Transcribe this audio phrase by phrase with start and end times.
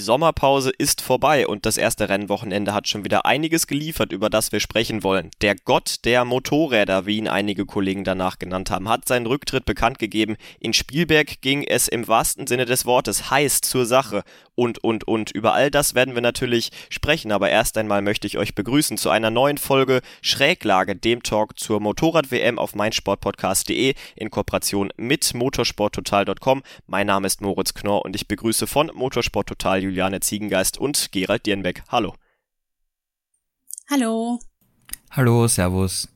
[0.00, 4.50] Die Sommerpause ist vorbei und das erste Rennwochenende hat schon wieder einiges geliefert, über das
[4.50, 5.30] wir sprechen wollen.
[5.42, 9.98] Der Gott der Motorräder, wie ihn einige Kollegen danach genannt haben, hat seinen Rücktritt bekannt
[9.98, 10.38] gegeben.
[10.58, 14.22] In Spielberg ging es im wahrsten Sinne des Wortes heiß zur Sache
[14.60, 15.30] und, und, und.
[15.30, 19.08] Über all das werden wir natürlich sprechen, aber erst einmal möchte ich euch begrüßen zu
[19.08, 26.62] einer neuen Folge Schräglage, dem Talk zur Motorrad-WM auf meinsportpodcast.de in Kooperation mit motorsporttotal.com.
[26.86, 31.82] Mein Name ist Moritz Knorr und ich begrüße von Motorsporttotal Juliane Ziegengeist und Gerald Dierenbeck.
[31.88, 32.14] Hallo.
[33.88, 34.40] Hallo.
[35.10, 36.06] Hallo, Servus.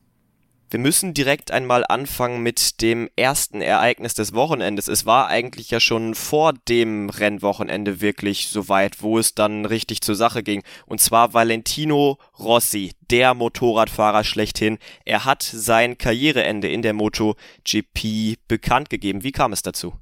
[0.69, 4.87] Wir müssen direkt einmal anfangen mit dem ersten Ereignis des Wochenendes.
[4.87, 10.01] Es war eigentlich ja schon vor dem Rennwochenende wirklich so weit, wo es dann richtig
[10.01, 10.63] zur Sache ging.
[10.87, 14.79] Und zwar Valentino Rossi, der Motorradfahrer schlechthin.
[15.05, 19.23] Er hat sein Karriereende in der MotoGP bekannt gegeben.
[19.23, 19.93] Wie kam es dazu?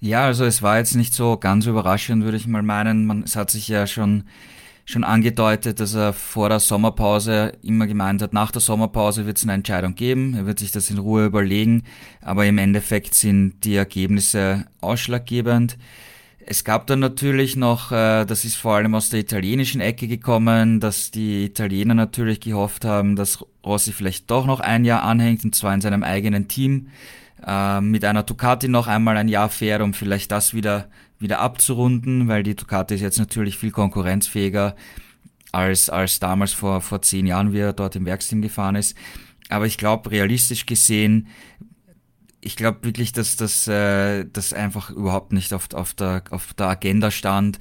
[0.00, 3.06] Ja, also es war jetzt nicht so ganz überraschend, würde ich mal meinen.
[3.06, 4.24] Man, es hat sich ja schon
[4.88, 9.42] schon angedeutet, dass er vor der Sommerpause immer gemeint hat, nach der Sommerpause wird es
[9.42, 11.82] eine Entscheidung geben, er wird sich das in Ruhe überlegen,
[12.22, 15.76] aber im Endeffekt sind die Ergebnisse ausschlaggebend.
[16.46, 20.80] Es gab dann natürlich noch, äh, das ist vor allem aus der italienischen Ecke gekommen,
[20.80, 25.54] dass die Italiener natürlich gehofft haben, dass Rossi vielleicht doch noch ein Jahr anhängt, und
[25.54, 26.88] zwar in seinem eigenen Team,
[27.46, 32.28] äh, mit einer Ducati noch einmal ein Jahr fährt, um vielleicht das wieder wieder abzurunden,
[32.28, 34.76] weil die Ducati ist jetzt natürlich viel konkurrenzfähiger
[35.52, 38.96] als, als damals vor, vor zehn Jahren, wie er dort im Werksteam gefahren ist.
[39.48, 41.28] Aber ich glaube, realistisch gesehen,
[42.40, 46.68] ich glaube wirklich, dass das, äh, das einfach überhaupt nicht auf, auf, der, auf der
[46.68, 47.58] Agenda stand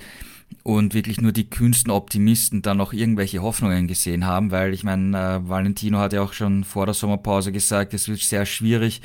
[0.63, 5.17] und wirklich nur die kühnsten Optimisten da noch irgendwelche Hoffnungen gesehen haben, weil ich meine,
[5.17, 9.01] äh, Valentino hat ja auch schon vor der Sommerpause gesagt, es wird sehr schwierig,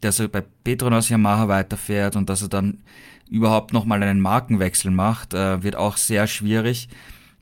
[0.00, 2.78] dass er bei Petronas Yamaha weiterfährt und dass er dann
[3.34, 6.88] überhaupt nochmal einen Markenwechsel macht, äh, wird auch sehr schwierig.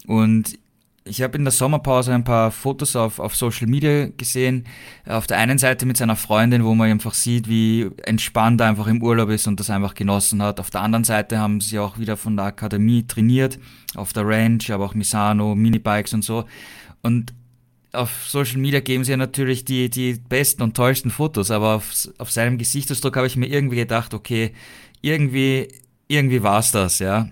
[0.07, 0.59] Und
[1.05, 4.65] ich habe in der Sommerpause ein paar Fotos auf, auf Social Media gesehen.
[5.07, 8.87] Auf der einen Seite mit seiner Freundin, wo man einfach sieht, wie entspannt er einfach
[8.87, 10.61] im Urlaub ist und das einfach genossen hat.
[10.61, 13.59] Auf der anderen Seite haben sie auch wieder von der Akademie trainiert,
[13.95, 16.45] auf der Ranch, aber auch Misano, Minibikes und so.
[17.03, 17.35] Und
[17.93, 22.09] auf Social Media geben sie ja natürlich die, die besten und tollsten Fotos, aber auf,
[22.19, 24.53] auf seinem Gesichtsausdruck habe ich mir irgendwie gedacht, okay,
[25.03, 25.69] irgendwie,
[26.09, 27.29] irgendwie war es das, ja.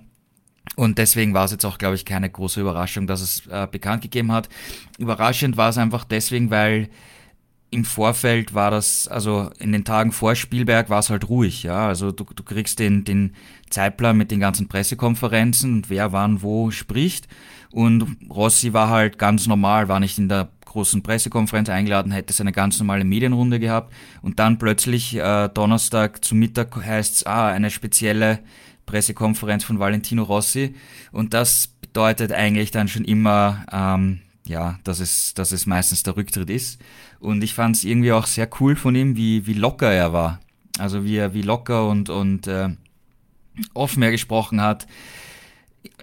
[0.76, 4.02] Und deswegen war es jetzt auch, glaube ich, keine große Überraschung, dass es äh, bekannt
[4.02, 4.48] gegeben hat.
[4.98, 6.90] Überraschend war es einfach deswegen, weil
[7.70, 11.86] im Vorfeld war das, also in den Tagen vor Spielberg war es halt ruhig, ja.
[11.86, 13.34] Also du, du kriegst den, den
[13.70, 17.28] Zeitplan mit den ganzen Pressekonferenzen und wer wann wo spricht.
[17.70, 22.52] Und Rossi war halt ganz normal, war nicht in der großen Pressekonferenz eingeladen, hätte seine
[22.52, 23.92] ganz normale Medienrunde gehabt.
[24.22, 28.38] Und dann plötzlich äh, Donnerstag zu Mittag heißt es, ah, eine spezielle
[28.86, 30.74] Pressekonferenz von Valentino Rossi.
[31.10, 36.16] Und das bedeutet eigentlich dann schon immer, ähm, ja, dass es, dass es meistens der
[36.16, 36.80] Rücktritt ist.
[37.18, 40.40] Und ich fand es irgendwie auch sehr cool von ihm, wie, wie locker er war,
[40.78, 42.68] also wie er, wie locker und, und äh,
[43.74, 44.86] offen er gesprochen hat,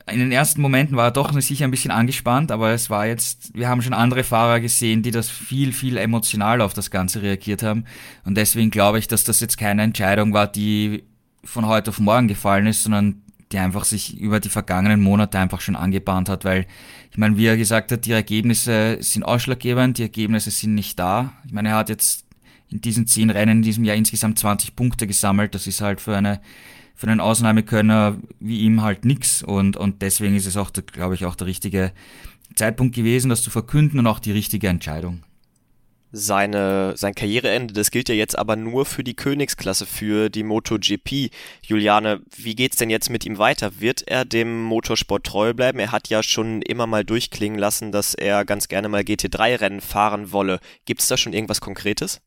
[0.09, 3.53] in den ersten Momenten war er doch sicher ein bisschen angespannt, aber es war jetzt,
[3.53, 7.61] wir haben schon andere Fahrer gesehen, die das viel, viel emotional auf das Ganze reagiert
[7.61, 7.83] haben.
[8.23, 11.03] Und deswegen glaube ich, dass das jetzt keine Entscheidung war, die
[11.43, 13.21] von heute auf morgen gefallen ist, sondern
[13.51, 16.65] die einfach sich über die vergangenen Monate einfach schon angebahnt hat, weil
[17.11, 21.33] ich meine, wie er gesagt hat, die Ergebnisse sind ausschlaggebend, die Ergebnisse sind nicht da.
[21.45, 22.25] Ich meine, er hat jetzt
[22.69, 25.55] in diesen zehn Rennen in diesem Jahr insgesamt 20 Punkte gesammelt.
[25.55, 26.41] Das ist halt für eine
[26.97, 31.25] für einen Ausnahmekönner wie ihm halt nix und, und deswegen ist es auch, glaube ich,
[31.25, 31.93] auch der richtige
[32.55, 35.23] Zeitpunkt gewesen, das zu verkünden und auch die richtige Entscheidung.
[36.11, 41.29] Seine, sein Karriereende, das gilt ja jetzt aber nur für die Königsklasse, für die MotoGP.
[41.61, 43.79] Juliane, wie geht's denn jetzt mit ihm weiter?
[43.79, 45.79] Wird er dem Motorsport treu bleiben?
[45.79, 50.31] Er hat ja schon immer mal durchklingen lassen, dass er ganz gerne mal GT3-Rennen fahren
[50.31, 50.59] wolle.
[50.85, 52.21] Gibt's da schon irgendwas Konkretes?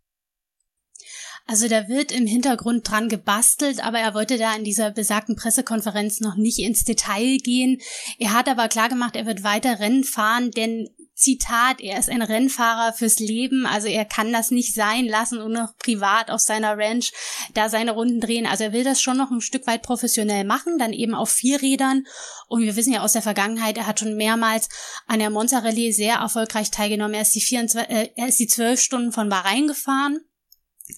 [1.51, 6.21] Also da wird im Hintergrund dran gebastelt, aber er wollte da in dieser besagten Pressekonferenz
[6.21, 7.81] noch nicht ins Detail gehen.
[8.21, 12.23] Er hat aber klar gemacht, er wird weiter Rennen fahren, denn Zitat, er ist ein
[12.23, 16.79] Rennfahrer fürs Leben, also er kann das nicht sein lassen und noch privat auf seiner
[16.79, 17.11] Ranch
[17.53, 18.47] da seine Runden drehen.
[18.47, 21.61] Also er will das schon noch ein Stück weit professionell machen, dann eben auf vier
[21.61, 22.05] Rädern.
[22.47, 24.69] Und wir wissen ja aus der Vergangenheit, er hat schon mehrmals
[25.09, 27.15] an der Monza Rallye sehr erfolgreich teilgenommen.
[27.15, 30.21] Er ist die, 24, äh, er ist die zwölf Stunden von Bahrain gefahren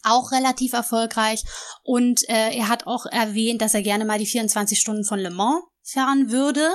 [0.02, 1.44] auch relativ erfolgreich.
[1.82, 5.30] Und äh, er hat auch erwähnt, dass er gerne mal die 24 Stunden von Le
[5.30, 6.68] Mans fahren würde.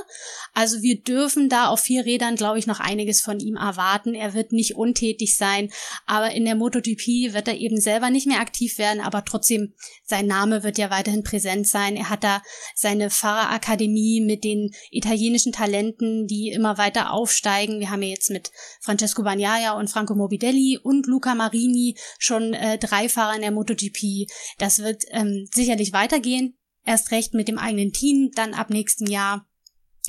[0.54, 4.14] Also wir dürfen da auf vier Rädern, glaube ich, noch einiges von ihm erwarten.
[4.14, 5.72] Er wird nicht untätig sein,
[6.06, 9.74] aber in der MotoGP wird er eben selber nicht mehr aktiv werden, aber trotzdem,
[10.04, 11.96] sein Name wird ja weiterhin präsent sein.
[11.96, 12.42] Er hat da
[12.76, 17.80] seine Fahrerakademie mit den italienischen Talenten, die immer weiter aufsteigen.
[17.80, 18.52] Wir haben ja jetzt mit
[18.82, 24.30] Francesco Bagnaia und Franco Morbidelli und Luca Marini schon äh, drei Fahrer in der MotoGP.
[24.58, 26.57] Das wird ähm, sicherlich weitergehen
[26.88, 29.46] erst recht mit dem eigenen Team dann ab nächsten Jahr.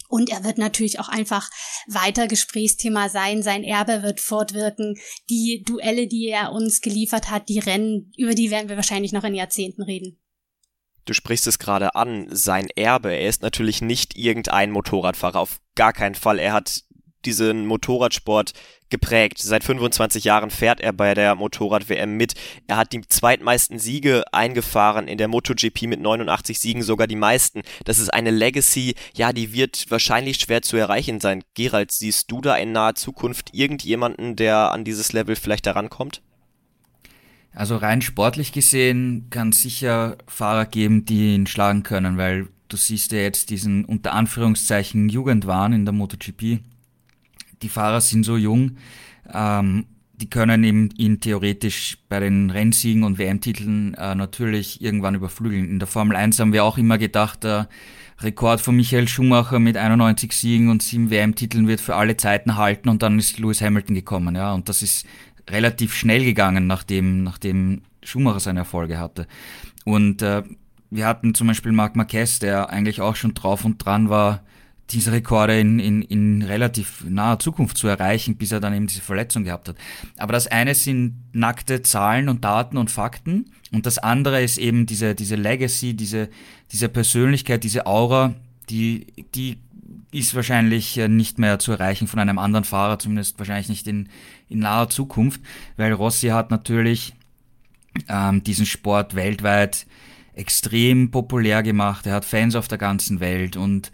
[0.08, 1.50] Und er wird natürlich auch einfach
[1.86, 3.42] weiter Gesprächsthema sein.
[3.42, 4.96] Sein Erbe wird fortwirken.
[5.28, 9.24] Die Duelle, die er uns geliefert hat, die Rennen, über die werden wir wahrscheinlich noch
[9.24, 10.18] in Jahrzehnten reden.
[11.04, 13.12] Du sprichst es gerade an, sein Erbe.
[13.12, 16.38] Er ist natürlich nicht irgendein Motorradfahrer, auf gar keinen Fall.
[16.38, 16.84] Er hat
[17.24, 18.52] diesen Motorradsport
[18.90, 19.38] geprägt.
[19.38, 22.34] Seit 25 Jahren fährt er bei der Motorrad-WM mit.
[22.66, 27.62] Er hat die zweitmeisten Siege eingefahren in der MotoGP mit 89 Siegen, sogar die meisten.
[27.84, 31.44] Das ist eine Legacy, ja, die wird wahrscheinlich schwer zu erreichen sein.
[31.54, 36.22] Gerald, siehst du da in naher Zukunft irgendjemanden, der an dieses Level vielleicht herankommt?
[37.52, 42.76] Also rein sportlich gesehen kann es sicher Fahrer geben, die ihn schlagen können, weil du
[42.76, 46.60] siehst ja jetzt diesen unter Anführungszeichen Jugendwahn in der MotoGP
[47.62, 48.76] die Fahrer sind so jung,
[49.32, 49.86] ähm,
[50.20, 55.68] die können ihm, ihn theoretisch bei den Rennsiegen und WM-Titeln äh, natürlich irgendwann überflügeln.
[55.68, 57.68] In der Formel 1 haben wir auch immer gedacht, der
[58.20, 62.88] Rekord von Michael Schumacher mit 91 Siegen und 7 WM-Titeln wird für alle Zeiten halten
[62.88, 65.06] und dann ist Lewis Hamilton gekommen, ja, und das ist
[65.48, 69.26] relativ schnell gegangen, nachdem, nachdem Schumacher seine Erfolge hatte.
[69.84, 70.42] Und äh,
[70.90, 74.42] wir hatten zum Beispiel Marc Marquez, der eigentlich auch schon drauf und dran war,
[74.90, 79.02] diese Rekorde in, in, in relativ naher Zukunft zu erreichen, bis er dann eben diese
[79.02, 79.76] Verletzung gehabt hat.
[80.16, 84.86] Aber das eine sind nackte Zahlen und Daten und Fakten und das andere ist eben
[84.86, 86.28] diese, diese Legacy, diese,
[86.72, 88.34] diese Persönlichkeit, diese Aura,
[88.70, 89.58] die, die
[90.10, 94.08] ist wahrscheinlich äh, nicht mehr zu erreichen von einem anderen Fahrer, zumindest wahrscheinlich nicht in,
[94.48, 95.40] in naher Zukunft,
[95.76, 97.14] weil Rossi hat natürlich
[98.08, 99.86] ähm, diesen Sport weltweit
[100.34, 102.06] extrem populär gemacht.
[102.06, 103.92] Er hat Fans auf der ganzen Welt und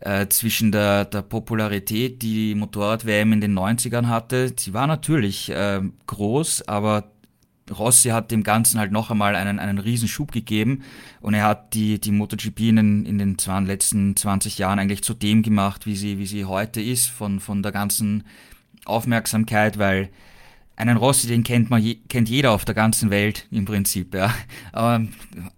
[0.00, 4.52] äh, zwischen der, der Popularität, die Motorrad-WM in den 90ern hatte.
[4.58, 7.10] Sie war natürlich äh, groß, aber
[7.70, 10.82] Rossi hat dem Ganzen halt noch einmal einen, einen riesen Schub gegeben
[11.20, 15.02] und er hat die, die MotoGP in den, in den zwei, letzten 20 Jahren eigentlich
[15.02, 18.24] zu dem gemacht, wie sie, wie sie heute ist, von, von der ganzen
[18.84, 20.08] Aufmerksamkeit, weil
[20.76, 24.34] einen Rossi, den kennt man, kennt jeder auf der ganzen Welt im Prinzip, ja.
[24.72, 25.06] Aber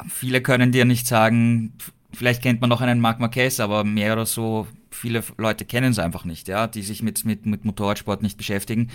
[0.09, 1.73] viele können dir nicht sagen,
[2.14, 5.99] vielleicht kennt man noch einen Marc Marquez, aber mehr oder so, viele Leute kennen es
[5.99, 8.91] einfach nicht, ja, die sich mit, mit, mit Motorradsport nicht beschäftigen.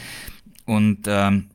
[0.66, 1.48] Und ähm,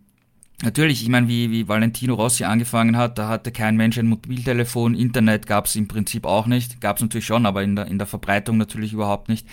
[0.62, 4.94] natürlich, ich meine, wie, wie Valentino Rossi angefangen hat, da hatte kein Mensch ein Mobiltelefon,
[4.94, 7.98] Internet gab es im Prinzip auch nicht, gab es natürlich schon, aber in der, in
[7.98, 9.46] der Verbreitung natürlich überhaupt nicht.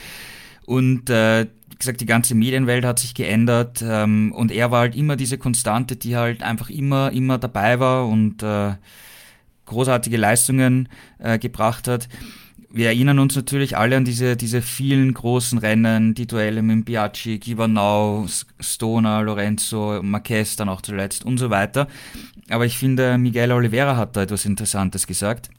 [0.65, 4.95] Und äh, wie gesagt, die ganze Medienwelt hat sich geändert ähm, und er war halt
[4.95, 8.73] immer diese Konstante, die halt einfach immer, immer dabei war und äh,
[9.69, 10.89] großartige Leistungen
[11.19, 12.09] äh, gebracht hat.
[12.71, 17.39] Wir erinnern uns natürlich alle an diese, diese vielen großen Rennen, die Duelle mit Biaggi,
[17.39, 18.27] Givanau,
[18.59, 21.87] Stoner, Lorenzo, Marquez dann auch zuletzt und so weiter.
[22.49, 25.49] Aber ich finde, Miguel Oliveira hat da etwas Interessantes gesagt.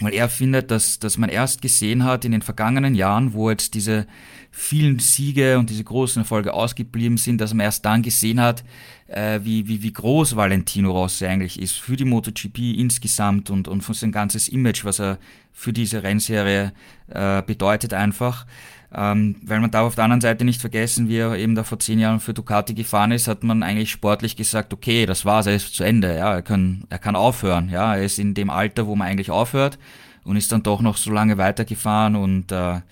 [0.00, 3.74] Weil er findet, dass, dass man erst gesehen hat in den vergangenen Jahren, wo jetzt
[3.74, 4.08] diese
[4.56, 8.62] vielen Siege und diese großen Erfolge ausgeblieben sind, dass man erst dann gesehen hat,
[9.08, 13.82] äh, wie, wie, wie groß Valentino Rossi eigentlich ist für die MotoGP insgesamt und, und
[13.82, 15.18] für sein ganzes Image, was er
[15.52, 16.72] für diese Rennserie
[17.08, 18.46] äh, bedeutet einfach.
[18.94, 21.80] Ähm, weil man darf auf der anderen Seite nicht vergessen, wie er eben da vor
[21.80, 25.56] zehn Jahren für Ducati gefahren ist, hat man eigentlich sportlich gesagt, okay, das war's, er
[25.56, 28.86] ist zu Ende, ja, er kann, er kann aufhören, ja, er ist in dem Alter,
[28.86, 29.80] wo man eigentlich aufhört
[30.22, 32.82] und ist dann doch noch so lange weitergefahren und äh,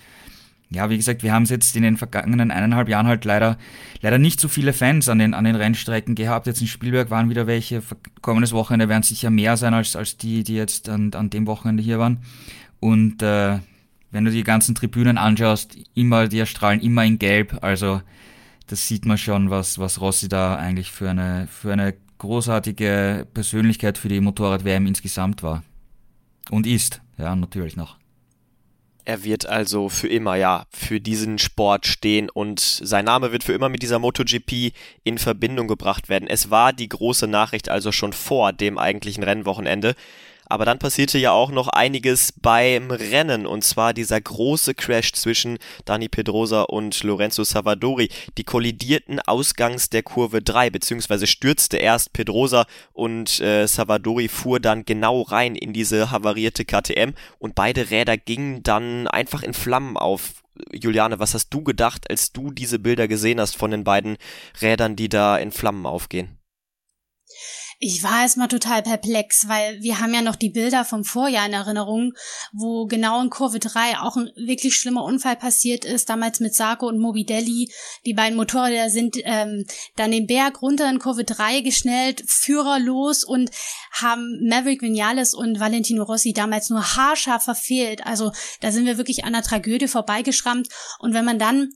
[0.75, 3.59] ja, wie gesagt, wir haben es jetzt in den vergangenen eineinhalb Jahren halt leider,
[4.01, 6.47] leider nicht so viele Fans an den, an den Rennstrecken gehabt.
[6.47, 7.83] Jetzt in Spielberg waren wieder welche.
[8.21, 11.83] Kommendes Wochenende werden sicher mehr sein als, als die, die jetzt an, an dem Wochenende
[11.83, 12.19] hier waren.
[12.81, 13.59] Und äh,
[14.11, 17.59] wenn du die ganzen Tribünen anschaust, immer, die erstrahlen immer in Gelb.
[17.63, 18.03] Also
[18.67, 23.99] das sieht man schon, was, was Rossi da eigentlich für eine, für eine großartige Persönlichkeit
[23.99, 25.63] für die Motorrad-WM insgesamt war.
[26.51, 27.97] Und ist, ja, natürlich noch.
[29.05, 33.53] Er wird also für immer, ja, für diesen Sport stehen und sein Name wird für
[33.53, 36.29] immer mit dieser MotoGP in Verbindung gebracht werden.
[36.29, 39.97] Es war die große Nachricht also schon vor dem eigentlichen Rennwochenende.
[40.53, 45.59] Aber dann passierte ja auch noch einiges beim Rennen und zwar dieser große Crash zwischen
[45.87, 48.11] Dani Pedrosa und Lorenzo Savadori.
[48.37, 54.85] Die kollidierten ausgangs der Kurve 3, beziehungsweise stürzte erst Pedrosa und äh, Savadori fuhr dann
[54.85, 60.43] genau rein in diese havarierte KTM und beide Räder gingen dann einfach in Flammen auf.
[60.71, 64.19] Juliane, was hast du gedacht, als du diese Bilder gesehen hast von den beiden
[64.61, 66.37] Rädern, die da in Flammen aufgehen?
[67.85, 71.53] Ich war erstmal total perplex, weil wir haben ja noch die Bilder vom Vorjahr in
[71.53, 72.13] Erinnerung,
[72.53, 76.87] wo genau in Kurve 3 auch ein wirklich schlimmer Unfall passiert ist, damals mit Sarko
[76.87, 77.73] und Mobidelli.
[78.07, 79.65] Die beiden Motorräder sind ähm,
[79.97, 83.51] dann den Berg runter in Kurve 3 geschnellt, Führer los und
[83.91, 88.07] haben Maverick Vinales und Valentino Rossi damals nur haarscharf verfehlt.
[88.07, 90.69] Also da sind wir wirklich an der Tragödie vorbeigeschrammt.
[91.01, 91.73] Und wenn man dann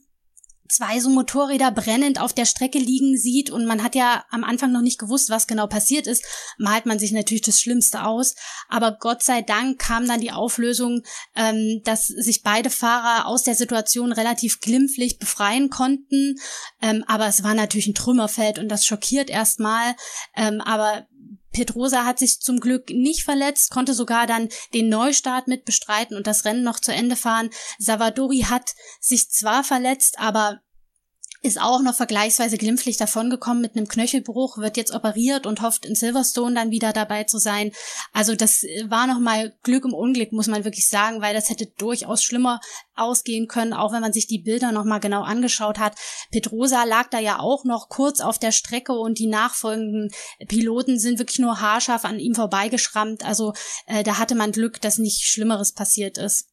[0.69, 4.71] zwei so Motorräder brennend auf der Strecke liegen sieht und man hat ja am Anfang
[4.71, 6.23] noch nicht gewusst, was genau passiert ist,
[6.57, 8.35] malt man sich natürlich das Schlimmste aus.
[8.69, 11.03] Aber Gott sei Dank kam dann die Auflösung,
[11.35, 16.35] ähm, dass sich beide Fahrer aus der Situation relativ glimpflich befreien konnten.
[16.81, 19.95] Ähm, aber es war natürlich ein Trümmerfeld und das schockiert erstmal.
[20.35, 21.07] Ähm, aber
[21.51, 26.27] Pedrosa hat sich zum Glück nicht verletzt, konnte sogar dann den Neustart mit bestreiten und
[26.27, 27.49] das Rennen noch zu Ende fahren.
[27.79, 30.61] Savadori hat sich zwar verletzt, aber
[31.41, 35.95] ist auch noch vergleichsweise glimpflich davongekommen mit einem Knöchelbruch, wird jetzt operiert und hofft in
[35.95, 37.71] Silverstone dann wieder dabei zu sein.
[38.13, 41.67] Also das war noch mal Glück im Unglück, muss man wirklich sagen, weil das hätte
[41.77, 42.59] durchaus schlimmer
[42.95, 45.95] ausgehen können, auch wenn man sich die Bilder noch mal genau angeschaut hat.
[46.31, 50.09] Pedrosa lag da ja auch noch kurz auf der Strecke und die nachfolgenden
[50.47, 53.23] Piloten sind wirklich nur haarscharf an ihm vorbeigeschrammt.
[53.23, 53.53] Also
[53.85, 56.47] äh, da hatte man Glück, dass nicht Schlimmeres passiert ist.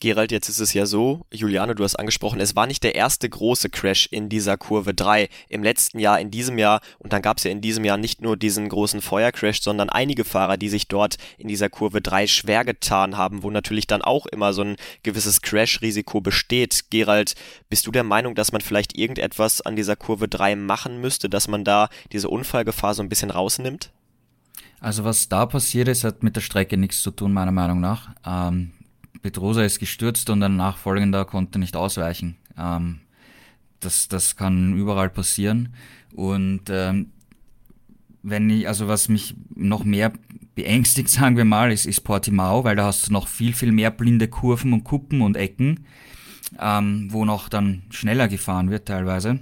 [0.00, 3.28] Gerald, jetzt ist es ja so, Juliane, du hast angesprochen, es war nicht der erste
[3.28, 7.38] große Crash in dieser Kurve 3 im letzten Jahr, in diesem Jahr und dann gab
[7.38, 10.86] es ja in diesem Jahr nicht nur diesen großen Feuercrash, sondern einige Fahrer, die sich
[10.86, 14.76] dort in dieser Kurve 3 schwer getan haben, wo natürlich dann auch immer so ein
[15.02, 16.90] gewisses Crash-Risiko besteht.
[16.90, 17.34] Gerald,
[17.68, 21.48] bist du der Meinung, dass man vielleicht irgendetwas an dieser Kurve 3 machen müsste, dass
[21.48, 23.90] man da diese Unfallgefahr so ein bisschen rausnimmt?
[24.78, 28.10] Also was da passiert ist, hat mit der Strecke nichts zu tun, meiner Meinung nach.
[28.24, 28.70] Ähm,
[29.22, 32.36] Petrosa ist gestürzt und ein Nachfolgender konnte nicht ausweichen.
[32.56, 33.00] Ähm,
[33.80, 35.74] das, das kann überall passieren.
[36.14, 37.10] Und ähm,
[38.22, 40.12] wenn ich, also was mich noch mehr
[40.54, 43.90] beängstigt, sagen wir mal, ist, ist Portimao, weil da hast du noch viel, viel mehr
[43.90, 45.86] blinde Kurven und Kuppen und Ecken,
[46.60, 49.40] ähm, wo noch dann schneller gefahren wird teilweise.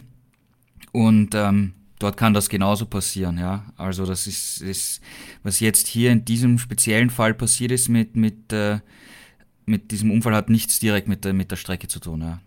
[0.92, 3.66] Und ähm, dort kann das genauso passieren, ja.
[3.76, 5.00] Also das ist, ist
[5.42, 8.80] was jetzt hier in diesem speziellen Fall passiert ist mit, mit äh,
[9.66, 12.40] mit diesem Unfall hat nichts direkt mit der, mit der Strecke zu tun, ja.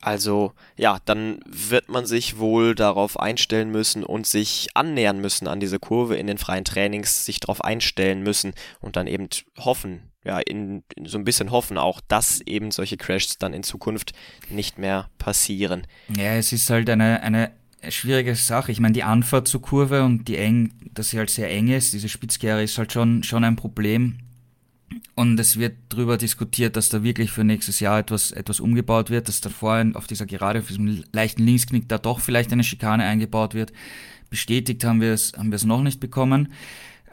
[0.00, 5.58] Also ja, dann wird man sich wohl darauf einstellen müssen und sich annähern müssen an
[5.58, 9.28] diese Kurve in den freien Trainings, sich darauf einstellen müssen und dann eben
[9.58, 13.64] hoffen, ja, in, in, so ein bisschen hoffen auch, dass eben solche Crashs dann in
[13.64, 14.12] Zukunft
[14.50, 15.86] nicht mehr passieren.
[16.16, 17.50] Ja, es ist halt eine, eine
[17.88, 18.70] schwierige Sache.
[18.70, 21.92] Ich meine, die Anfahrt zur Kurve und die eng, dass sie halt sehr eng ist,
[21.92, 24.18] diese Spitzkehre ist halt schon, schon ein Problem.
[25.14, 29.28] Und es wird darüber diskutiert, dass da wirklich für nächstes Jahr etwas, etwas umgebaut wird,
[29.28, 33.04] dass da vorhin auf dieser Gerade, auf diesem leichten Linksknick, da doch vielleicht eine Schikane
[33.04, 33.72] eingebaut wird.
[34.30, 36.52] Bestätigt haben wir es, haben wir es noch nicht bekommen.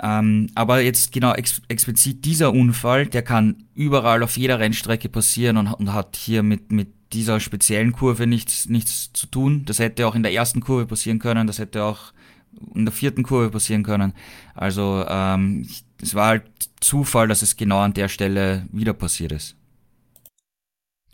[0.01, 5.58] Ähm, aber jetzt genau ex explizit dieser Unfall, der kann überall auf jeder Rennstrecke passieren
[5.58, 9.63] und, und hat hier mit, mit dieser speziellen Kurve nichts, nichts zu tun.
[9.65, 12.13] Das hätte auch in der ersten Kurve passieren können, das hätte auch
[12.74, 14.13] in der vierten Kurve passieren können.
[14.53, 15.67] Also ähm,
[16.01, 16.43] es war halt
[16.81, 19.55] Zufall, dass es genau an der Stelle wieder passiert ist.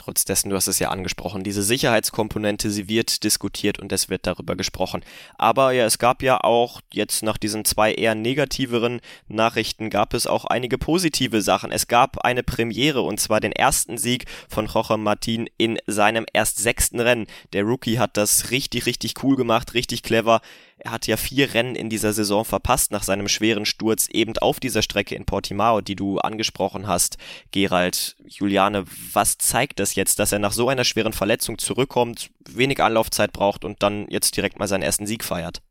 [0.03, 4.25] Trotz dessen, du hast es ja angesprochen, diese Sicherheitskomponente, sie wird diskutiert und es wird
[4.25, 5.03] darüber gesprochen.
[5.37, 10.25] Aber ja, es gab ja auch jetzt nach diesen zwei eher negativeren Nachrichten gab es
[10.25, 11.71] auch einige positive Sachen.
[11.71, 16.57] Es gab eine Premiere und zwar den ersten Sieg von Jorge Martin in seinem erst
[16.57, 17.27] sechsten Rennen.
[17.53, 20.41] Der Rookie hat das richtig, richtig cool gemacht, richtig clever.
[20.83, 24.59] Er hat ja vier Rennen in dieser Saison verpasst nach seinem schweren Sturz eben auf
[24.59, 27.17] dieser Strecke in Portimao, die du angesprochen hast,
[27.51, 28.15] Gerald.
[28.25, 33.31] Juliane, was zeigt das jetzt, dass er nach so einer schweren Verletzung zurückkommt, wenig Anlaufzeit
[33.31, 35.61] braucht und dann jetzt direkt mal seinen ersten Sieg feiert?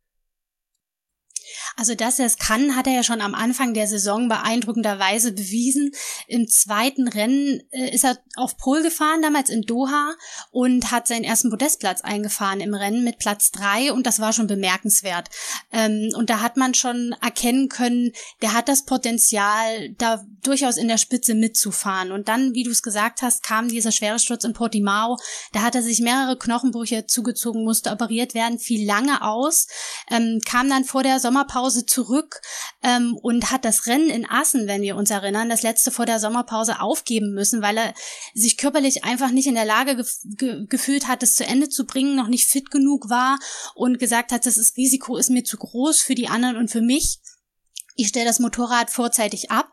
[1.77, 5.93] Also, dass er es kann, hat er ja schon am Anfang der Saison beeindruckenderweise bewiesen.
[6.27, 10.15] Im zweiten Rennen äh, ist er auf Pol gefahren, damals in Doha,
[10.51, 14.47] und hat seinen ersten Podestplatz eingefahren im Rennen mit Platz drei und das war schon
[14.47, 15.29] bemerkenswert.
[15.73, 18.13] Ähm, und da hat man schon erkennen können,
[18.43, 22.13] der hat das Potenzial, da durchaus in der Spitze mitzufahren.
[22.13, 25.19] Und dann, wie du es gesagt hast, kam dieser schwere Sturz in Portimao.
[25.53, 29.67] Da hat er sich mehrere Knochenbrüche zugezogen, musste operiert werden, fiel lange aus,
[30.11, 32.41] ähm, kam dann vor der Sommerpause zurück
[32.83, 36.19] ähm, und hat das Rennen in Assen, wenn wir uns erinnern, das letzte vor der
[36.19, 37.95] Sommerpause aufgeben müssen, weil er
[38.35, 41.85] sich körperlich einfach nicht in der Lage gef ge gefühlt hat, es zu Ende zu
[41.85, 43.39] bringen, noch nicht fit genug war
[43.75, 47.21] und gesagt hat, das Risiko ist mir zu groß für die anderen und für mich.
[47.97, 49.69] Ich stelle das Motorrad vorzeitig ab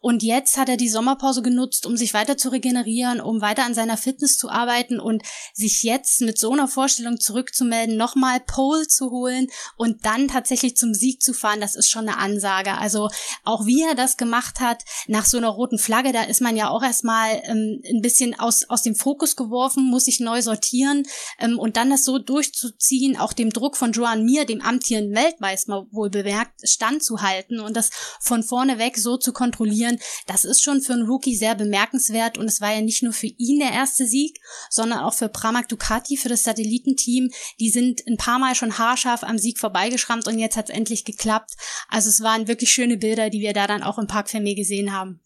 [0.00, 3.74] und jetzt hat er die Sommerpause genutzt, um sich weiter zu regenerieren, um weiter an
[3.74, 9.10] seiner Fitness zu arbeiten und sich jetzt mit so einer Vorstellung zurückzumelden, nochmal Pole zu
[9.10, 12.78] holen und dann tatsächlich zum Sieg zu fahren, das ist schon eine Ansage.
[12.78, 13.10] Also
[13.44, 16.70] auch wie er das gemacht hat, nach so einer roten Flagge, da ist man ja
[16.70, 21.06] auch erstmal ähm, ein bisschen aus, aus dem Fokus geworfen, muss sich neu sortieren
[21.38, 25.86] ähm, und dann das so durchzuziehen, auch dem Druck von Joan Mir, dem amtierenden Weltmeister
[25.90, 27.90] wohl bemerkt, standzuhalten und das
[28.20, 29.98] von vorne weg so zu kontrollieren, trainieren.
[30.26, 33.26] Das ist schon für einen Rookie sehr bemerkenswert und es war ja nicht nur für
[33.26, 37.30] ihn der erste Sieg, sondern auch für Pramac Ducati, für das Satellitenteam.
[37.58, 41.04] Die sind ein paar Mal schon haarscharf am Sieg vorbeigeschrammt und jetzt hat es endlich
[41.04, 41.54] geklappt.
[41.88, 44.92] Also es waren wirklich schöne Bilder, die wir da dann auch im Park Fermé gesehen
[44.92, 45.20] haben.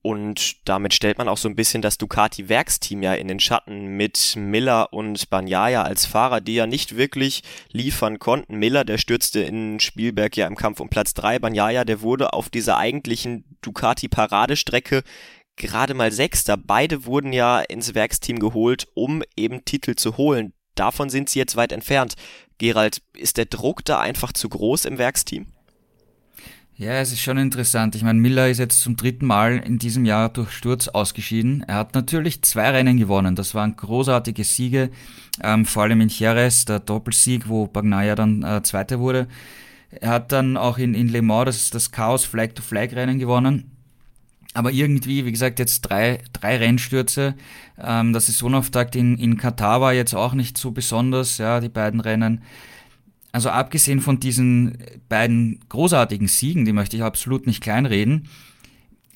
[0.00, 4.34] Und damit stellt man auch so ein bisschen das Ducati-Werksteam ja in den Schatten mit
[4.36, 8.56] Miller und Banyaya als Fahrer, die ja nicht wirklich liefern konnten.
[8.56, 11.40] Miller, der stürzte in Spielberg ja im Kampf um Platz 3.
[11.40, 15.02] Banyaya, der wurde auf dieser eigentlichen Ducati-Paradestrecke
[15.56, 16.56] gerade mal Sechster.
[16.56, 20.52] Beide wurden ja ins Werksteam geholt, um eben Titel zu holen.
[20.76, 22.14] Davon sind sie jetzt weit entfernt.
[22.58, 25.46] Gerald, ist der Druck da einfach zu groß im Werksteam?
[26.80, 27.96] Ja, es ist schon interessant.
[27.96, 31.64] Ich meine, Miller ist jetzt zum dritten Mal in diesem Jahr durch Sturz ausgeschieden.
[31.66, 33.34] Er hat natürlich zwei Rennen gewonnen.
[33.34, 34.90] Das waren großartige Siege,
[35.42, 39.26] ähm, vor allem in Jerez, der Doppelsieg, wo Bagnaia dann äh, Zweiter wurde.
[39.90, 43.72] Er hat dann auch in, in Le Mans das, das Chaos Flag-to-Flag-Rennen gewonnen.
[44.54, 47.34] Aber irgendwie, wie gesagt, jetzt drei, drei Rennstürze.
[47.76, 51.98] Ähm, das Saisonauftakt in, in Katar war jetzt auch nicht so besonders, ja, die beiden
[51.98, 52.40] Rennen
[53.32, 58.28] also abgesehen von diesen beiden großartigen Siegen, die möchte ich absolut nicht kleinreden,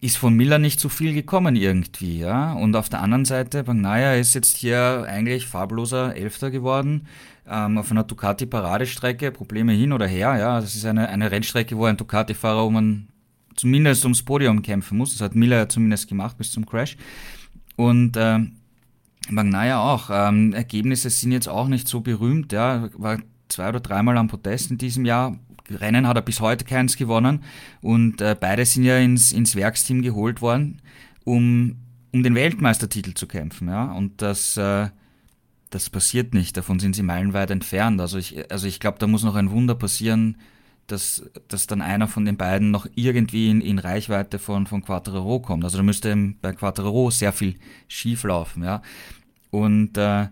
[0.00, 2.52] ist von Miller nicht so viel gekommen irgendwie, ja.
[2.54, 7.06] Und auf der anderen Seite, Bagnaia ist jetzt hier eigentlich farbloser Elfter geworden,
[7.48, 10.60] ähm, auf einer Ducati-Paradestrecke, Probleme hin oder her, ja.
[10.60, 13.08] Das ist eine, eine Rennstrecke, wo ein Ducati-Fahrer um ein,
[13.54, 15.12] zumindest ums Podium kämpfen muss.
[15.12, 16.96] Das hat Miller ja zumindest gemacht bis zum Crash.
[17.76, 18.40] Und äh,
[19.30, 20.10] Bagnaia auch.
[20.12, 22.88] Ähm, Ergebnisse sind jetzt auch nicht so berühmt, ja.
[22.94, 23.18] War
[23.52, 25.38] zwei oder dreimal am Podest in diesem Jahr.
[25.70, 27.44] Rennen hat er bis heute keins gewonnen
[27.80, 30.82] und äh, beide sind ja ins, ins Werksteam geholt worden,
[31.24, 31.76] um,
[32.12, 33.68] um den Weltmeistertitel zu kämpfen.
[33.68, 33.92] Ja?
[33.92, 34.88] Und das, äh,
[35.70, 38.00] das passiert nicht, davon sind sie meilenweit entfernt.
[38.00, 40.36] Also ich, also ich glaube, da muss noch ein Wunder passieren,
[40.88, 45.40] dass, dass dann einer von den beiden noch irgendwie in, in Reichweite von, von Quattro
[45.40, 45.64] kommt.
[45.64, 47.56] Also da müsste bei Quattro sehr viel
[47.88, 48.64] schief laufen.
[48.64, 48.82] Ja?
[49.50, 50.26] Und äh,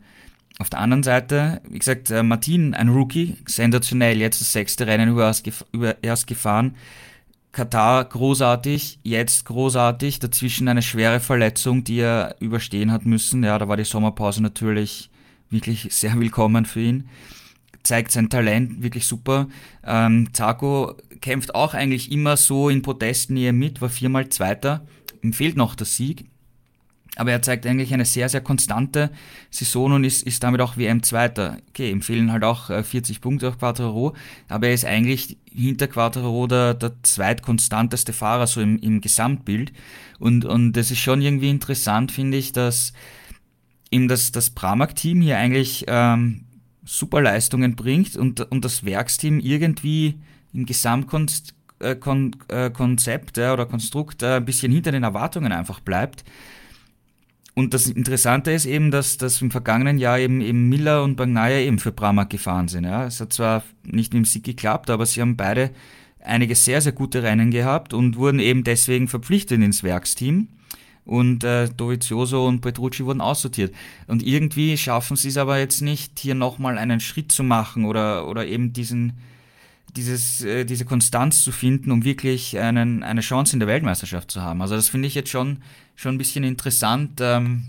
[0.61, 5.09] auf der anderen Seite, wie gesagt, äh, Martin, ein Rookie, sensationell, jetzt das sechste Rennen
[5.09, 5.33] über,
[5.73, 6.77] über erst gefahren.
[7.51, 13.43] Katar großartig, jetzt großartig, dazwischen eine schwere Verletzung, die er überstehen hat müssen.
[13.43, 15.11] Ja, da war die Sommerpause natürlich
[15.49, 17.09] wirklich sehr willkommen für ihn.
[17.83, 19.49] Zeigt sein Talent wirklich super.
[19.83, 24.87] Ähm, Zarko kämpft auch eigentlich immer so in Protestnähe mit, war viermal Zweiter.
[25.23, 26.27] Ihm fehlt noch der Sieg.
[27.17, 29.11] Aber er zeigt eigentlich eine sehr, sehr konstante
[29.51, 31.59] Saison und ist, ist damit auch WM-Zweiter.
[31.69, 34.15] Okay, ihm fehlen halt auch 40 äh, Punkte auf Quattro,
[34.49, 39.73] aber er ist eigentlich hinter Quattro der, der zweitkonstanteste Fahrer so im, im Gesamtbild.
[40.19, 42.93] Und, und das ist schon irgendwie interessant, finde ich, dass
[43.91, 46.45] ihm das, das Pramac-Team hier eigentlich ähm,
[46.85, 50.21] super Leistungen bringt und, und das Werksteam irgendwie
[50.53, 55.53] im Gesamtkonzept äh, Kon, äh, Konzept, äh, oder Konstrukt äh, ein bisschen hinter den Erwartungen
[55.53, 56.25] einfach bleibt.
[57.61, 61.59] Und das Interessante ist eben, dass, dass im vergangenen Jahr eben, eben Miller und Bagnaia
[61.59, 62.85] eben für Pramac gefahren sind.
[62.85, 63.05] Ja.
[63.05, 65.71] Es hat zwar nicht mit dem Sieg geklappt, aber sie haben beide
[66.25, 70.49] einige sehr, sehr gute Rennen gehabt und wurden eben deswegen verpflichtet ins Werksteam.
[71.05, 73.75] Und äh, Dovizioso und Petrucci wurden aussortiert.
[74.07, 78.27] Und irgendwie schaffen sie es aber jetzt nicht, hier nochmal einen Schritt zu machen oder,
[78.27, 79.19] oder eben diesen,
[79.97, 84.41] dieses, äh, diese Konstanz zu finden, um wirklich einen, eine Chance in der Weltmeisterschaft zu
[84.41, 84.63] haben.
[84.63, 85.59] Also das finde ich jetzt schon,
[86.01, 87.21] schon ein bisschen interessant.
[87.21, 87.69] Ähm,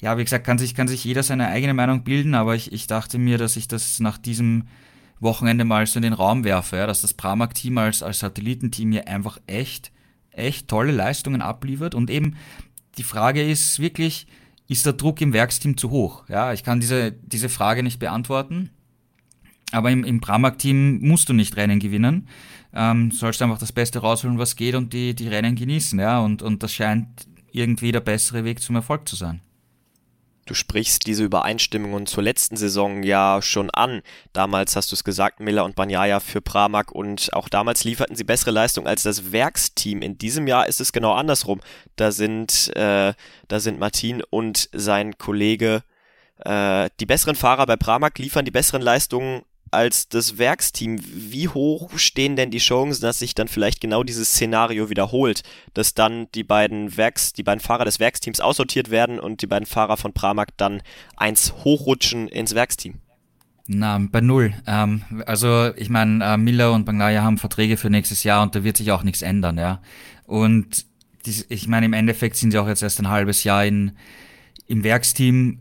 [0.00, 2.86] ja, wie gesagt, kann sich, kann sich jeder seine eigene Meinung bilden, aber ich, ich
[2.86, 4.64] dachte mir, dass ich das nach diesem
[5.20, 9.08] Wochenende mal so in den Raum werfe, ja, dass das Pramac-Team als, als Satellitenteam hier
[9.08, 9.92] einfach echt,
[10.30, 12.36] echt tolle Leistungen abliefert und eben
[12.96, 14.26] die Frage ist wirklich,
[14.66, 16.24] ist der Druck im Werksteam zu hoch?
[16.28, 18.70] Ja, ich kann diese, diese Frage nicht beantworten.
[19.72, 22.26] Aber im, im Pramac-Team musst du nicht Rennen gewinnen.
[22.72, 26.20] Ähm, sollst einfach das Beste rausholen, was geht und die, die Rennen genießen, ja.
[26.20, 29.40] Und, und das scheint irgendwie der bessere Weg zum Erfolg zu sein.
[30.46, 34.02] Du sprichst diese Übereinstimmungen zur letzten Saison ja schon an.
[34.32, 38.24] Damals hast du es gesagt, Miller und Banyaya für Pramac und auch damals lieferten sie
[38.24, 40.02] bessere Leistung als das Werksteam.
[40.02, 41.60] In diesem Jahr ist es genau andersrum.
[41.94, 43.14] Da sind, äh,
[43.46, 45.84] da sind Martin und sein Kollege
[46.44, 51.98] äh, die besseren Fahrer bei Pramac liefern die besseren Leistungen als das Werksteam, wie hoch
[51.98, 55.42] stehen denn die Chancen, dass sich dann vielleicht genau dieses Szenario wiederholt,
[55.74, 59.66] dass dann die beiden Werks, die beiden Fahrer des Werksteams aussortiert werden und die beiden
[59.66, 60.82] Fahrer von Pramac dann
[61.16, 63.00] eins hochrutschen ins Werksteam?
[63.72, 64.52] Na, bei null.
[64.66, 68.64] Ähm, also ich meine, äh, Miller und Banglaya haben Verträge für nächstes Jahr und da
[68.64, 69.80] wird sich auch nichts ändern, ja.
[70.26, 70.86] Und
[71.26, 73.92] die, ich meine, im Endeffekt sind sie auch jetzt erst ein halbes Jahr in,
[74.66, 75.58] im Werksteam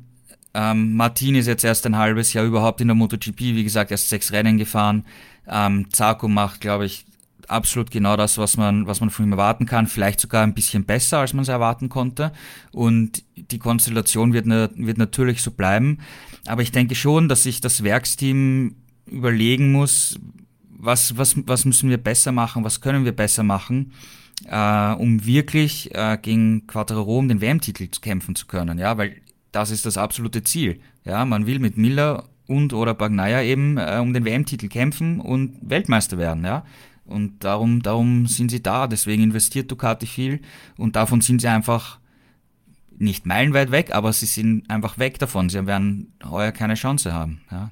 [0.53, 4.09] ähm, Martin ist jetzt erst ein halbes Jahr überhaupt in der MotoGP, wie gesagt, erst
[4.09, 5.05] sechs Rennen gefahren.
[5.47, 7.05] Ähm, Zarko macht, glaube ich,
[7.47, 10.85] absolut genau das, was man, was man von ihm erwarten kann, vielleicht sogar ein bisschen
[10.85, 12.31] besser, als man es erwarten konnte.
[12.71, 15.99] Und die Konstellation wird, ne, wird natürlich so bleiben.
[16.45, 20.19] Aber ich denke schon, dass sich das Werksteam überlegen muss,
[20.69, 23.93] was, was, was müssen wir besser machen, was können wir besser machen,
[24.45, 28.77] äh, um wirklich äh, gegen Quattro um den WM-Titel kämpfen zu können.
[28.77, 29.17] Ja, weil
[29.51, 30.79] das ist das absolute Ziel.
[31.05, 35.57] Ja, man will mit Miller und oder Bagnaia eben äh, um den WM-Titel kämpfen und
[35.62, 36.65] Weltmeister werden, ja.
[37.05, 40.41] Und darum, darum sind sie da, deswegen investiert Ducati viel
[40.77, 41.99] und davon sind sie einfach
[42.97, 45.49] nicht meilenweit weg, aber sie sind einfach weg davon.
[45.49, 47.71] Sie werden heuer keine Chance haben, ja.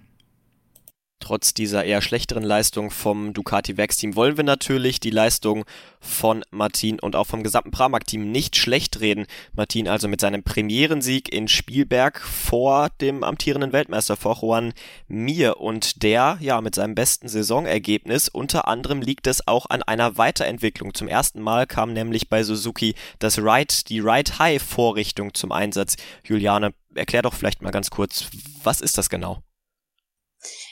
[1.20, 5.66] Trotz dieser eher schlechteren Leistung vom Ducati Werksteam wollen wir natürlich die Leistung
[6.00, 9.26] von Martin und auch vom gesamten Pramac-Team nicht schlecht reden.
[9.54, 14.74] Martin also mit seinem Premierensieg in Spielberg vor dem amtierenden Weltmeister, vor Juan
[15.08, 15.60] Mir.
[15.60, 20.94] Und der, ja, mit seinem besten Saisonergebnis, unter anderem liegt es auch an einer Weiterentwicklung.
[20.94, 25.96] Zum ersten Mal kam nämlich bei Suzuki das Ride, die Ride High Vorrichtung zum Einsatz.
[26.24, 28.30] Juliane, erklär doch vielleicht mal ganz kurz,
[28.64, 29.42] was ist das genau?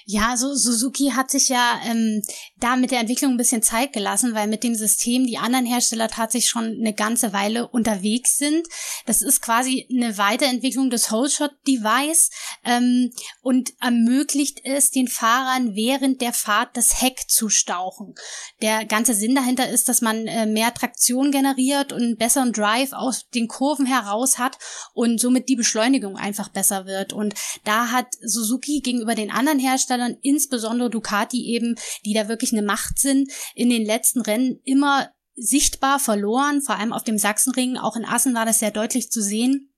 [0.08, 2.22] Ja, so Suzuki hat sich ja ähm,
[2.60, 6.10] da mit der Entwicklung ein bisschen Zeit gelassen, weil mit dem System die anderen Hersteller
[6.10, 8.68] tatsächlich schon eine ganze Weile unterwegs sind.
[9.08, 12.30] Das ist quasi eine Weiterentwicklung des Holeshot-Device
[12.64, 18.14] ähm, und ermöglicht es den Fahrern während der Fahrt das Heck zu stauchen.
[18.62, 22.94] Der ganze Sinn dahinter ist, dass man äh, mehr Traktion generiert und einen besseren Drive
[22.94, 24.60] aus den Kurven heraus hat
[24.94, 27.12] und somit die Beschleunigung einfach besser wird.
[27.12, 32.52] Und da hat Suzuki gegenüber den anderen Herstellern Herstellern, insbesondere Ducati eben, die da wirklich
[32.52, 37.78] eine Macht sind, in den letzten Rennen immer sichtbar verloren, vor allem auf dem Sachsenring,
[37.78, 39.74] auch in Assen war das sehr deutlich zu sehen.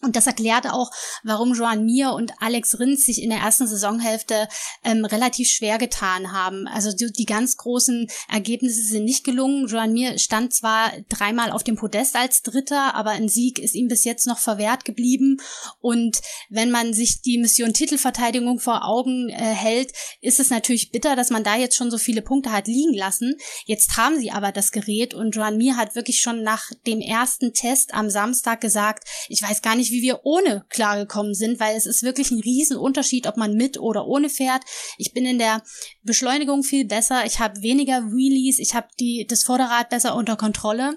[0.00, 0.92] Und das erklärt auch,
[1.24, 4.46] warum Joan Mir und Alex Rins sich in der ersten Saisonhälfte
[4.84, 6.68] ähm, relativ schwer getan haben.
[6.68, 9.66] Also die, die, ganz großen Ergebnisse sind nicht gelungen.
[9.66, 13.88] Joan Mir stand zwar dreimal auf dem Podest als Dritter, aber ein Sieg ist ihm
[13.88, 15.38] bis jetzt noch verwehrt geblieben.
[15.80, 21.16] Und wenn man sich die Mission Titelverteidigung vor Augen äh, hält, ist es natürlich bitter,
[21.16, 23.34] dass man da jetzt schon so viele Punkte hat liegen lassen.
[23.64, 27.52] Jetzt haben sie aber das Gerät und Joan Mir hat wirklich schon nach dem ersten
[27.52, 31.76] Test am Samstag gesagt, ich weiß gar nicht, nicht, wie wir ohne klargekommen sind, weil
[31.76, 34.62] es ist wirklich ein Riesenunterschied, ob man mit oder ohne fährt.
[34.96, 35.62] Ich bin in der
[36.02, 38.88] Beschleunigung viel besser, ich habe weniger Wheelies, ich habe
[39.28, 40.96] das Vorderrad besser unter Kontrolle.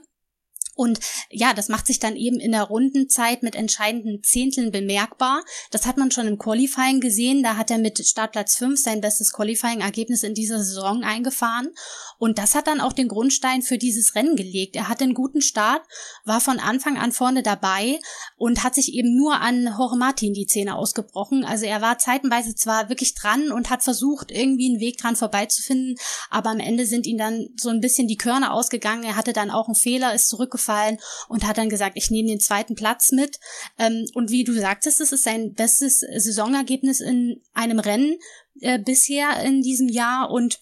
[0.73, 5.43] Und ja, das macht sich dann eben in der Rundenzeit mit entscheidenden Zehnteln bemerkbar.
[5.69, 7.43] Das hat man schon im Qualifying gesehen.
[7.43, 11.69] Da hat er mit Startplatz 5 sein bestes Qualifying-Ergebnis in dieser Saison eingefahren.
[12.17, 14.77] Und das hat dann auch den Grundstein für dieses Rennen gelegt.
[14.77, 15.81] Er hatte einen guten Start,
[16.23, 17.99] war von Anfang an vorne dabei
[18.37, 21.43] und hat sich eben nur an Jorge Martin die Zähne ausgebrochen.
[21.43, 25.95] Also er war zeitenweise zwar wirklich dran und hat versucht, irgendwie einen Weg dran vorbeizufinden,
[26.29, 29.03] aber am Ende sind ihm dann so ein bisschen die Körner ausgegangen.
[29.03, 30.97] Er hatte dann auch einen Fehler, ist zurückgefallen aufgefallen
[31.27, 33.39] und hat dann gesagt, ich nehme den zweiten Platz mit.
[33.77, 38.17] Ähm, und wie du sagtest, es ist sein bestes Saisonergebnis in einem Rennen
[38.61, 40.59] äh, bisher in diesem Jahr und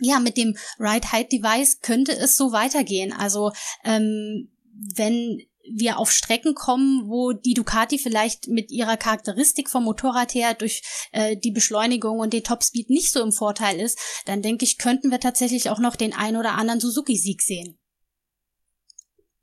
[0.00, 3.12] ja, mit dem Ride Height Device könnte es so weitergehen.
[3.12, 3.50] Also
[3.84, 4.48] ähm,
[4.94, 10.54] wenn wir auf Strecken kommen, wo die Ducati vielleicht mit ihrer Charakteristik vom Motorrad her
[10.54, 14.78] durch äh, die Beschleunigung und den Topspeed nicht so im Vorteil ist, dann denke ich,
[14.78, 17.77] könnten wir tatsächlich auch noch den ein oder anderen Suzuki-Sieg sehen.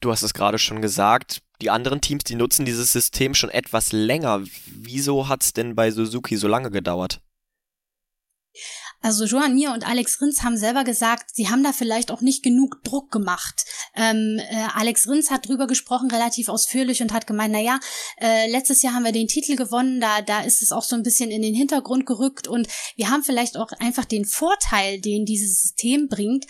[0.05, 3.91] Du hast es gerade schon gesagt, die anderen Teams, die nutzen dieses System schon etwas
[3.91, 4.43] länger.
[4.67, 7.21] Wieso hat es denn bei Suzuki so lange gedauert?
[9.01, 12.43] Also Joan Mir und Alex Rins haben selber gesagt, sie haben da vielleicht auch nicht
[12.43, 13.65] genug Druck gemacht.
[13.95, 17.79] Ähm, äh, Alex Rins hat drüber gesprochen, relativ ausführlich und hat gemeint, na ja,
[18.21, 21.03] äh, letztes Jahr haben wir den Titel gewonnen, da, da ist es auch so ein
[21.03, 25.63] bisschen in den Hintergrund gerückt und wir haben vielleicht auch einfach den Vorteil, den dieses
[25.63, 26.45] System bringt,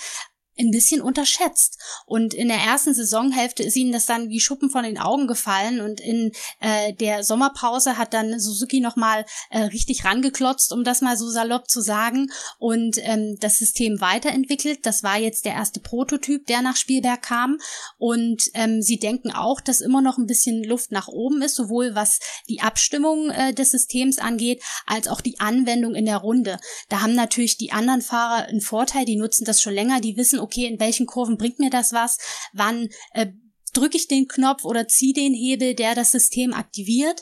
[0.57, 1.79] ein bisschen unterschätzt.
[2.05, 5.81] Und in der ersten Saisonhälfte ist ihnen das dann wie Schuppen von den Augen gefallen
[5.81, 11.17] und in äh, der Sommerpause hat dann Suzuki nochmal äh, richtig rangeklotzt, um das mal
[11.17, 14.85] so salopp zu sagen, und ähm, das System weiterentwickelt.
[14.85, 17.59] Das war jetzt der erste Prototyp, der nach Spielberg kam.
[17.97, 21.95] Und ähm, sie denken auch, dass immer noch ein bisschen Luft nach oben ist, sowohl
[21.95, 26.57] was die Abstimmung äh, des Systems angeht, als auch die Anwendung in der Runde.
[26.89, 30.39] Da haben natürlich die anderen Fahrer einen Vorteil, die nutzen das schon länger, die wissen,
[30.45, 32.17] okay, in welchen Kurven bringt mir das was,
[32.53, 33.27] wann äh,
[33.73, 37.21] drücke ich den Knopf oder ziehe den Hebel, der das System aktiviert.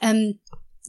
[0.00, 0.40] Ähm,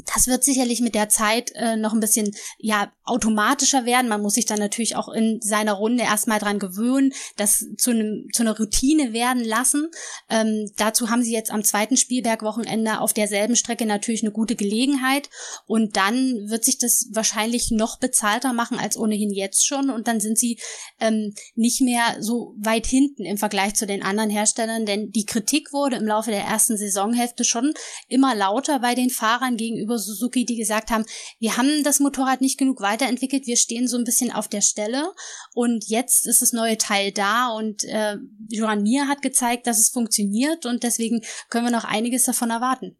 [0.06, 4.08] das wird sicherlich mit der Zeit äh, noch ein bisschen ja automatischer werden.
[4.08, 8.28] Man muss sich dann natürlich auch in seiner Runde erstmal dran gewöhnen, das zu einem
[8.34, 9.90] zu einer Routine werden lassen.
[10.30, 15.30] Ähm, dazu haben sie jetzt am zweiten Spielbergwochenende auf derselben Strecke natürlich eine gute Gelegenheit
[15.66, 20.20] und dann wird sich das wahrscheinlich noch bezahlter machen als ohnehin jetzt schon und dann
[20.20, 20.60] sind sie
[21.00, 25.74] ähm, nicht mehr so weit hinten im Vergleich zu den anderen Herstellern, denn die Kritik
[25.74, 27.74] wurde im Laufe der ersten Saisonhälfte schon
[28.08, 31.06] immer lauter bei den Fahrern gegenüber über Suzuki, die gesagt haben,
[31.39, 35.13] wir haben das Motorrad nicht genug weiterentwickelt, wir stehen so ein bisschen auf der Stelle
[35.54, 38.17] und jetzt ist das neue Teil da und äh,
[38.49, 42.97] Joran Mir hat gezeigt, dass es funktioniert und deswegen können wir noch einiges davon erwarten.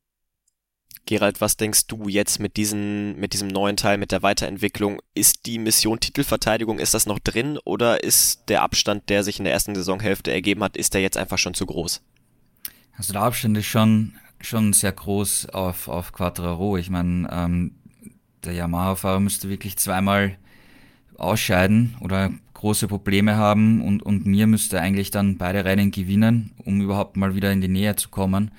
[1.06, 5.02] Gerald, was denkst du jetzt mit, diesen, mit diesem neuen Teil, mit der Weiterentwicklung?
[5.16, 9.46] Ist die Mission Titelverteidigung, ist das noch drin oder ist der Abstand, der sich in
[9.46, 12.04] der ersten Saisonhälfte ergeben hat, ist der jetzt einfach schon zu groß?
[12.96, 16.78] Also der Abstand ist schon schon sehr groß auf, auf Quattraro.
[16.78, 17.72] Ich meine, ähm,
[18.44, 20.38] der Yamaha-Fahrer müsste wirklich zweimal
[21.18, 26.82] ausscheiden oder große Probleme haben und, und mir müsste eigentlich dann beide Rennen gewinnen, um
[26.82, 28.52] überhaupt mal wieder in die Nähe zu kommen.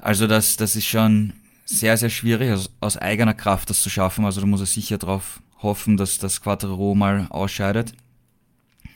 [0.00, 1.32] Also das, das ist schon
[1.64, 4.24] sehr, sehr schwierig, aus, aus eigener Kraft das zu schaffen.
[4.24, 7.92] Also da muss er sicher darauf hoffen, dass das Quattro mal ausscheidet.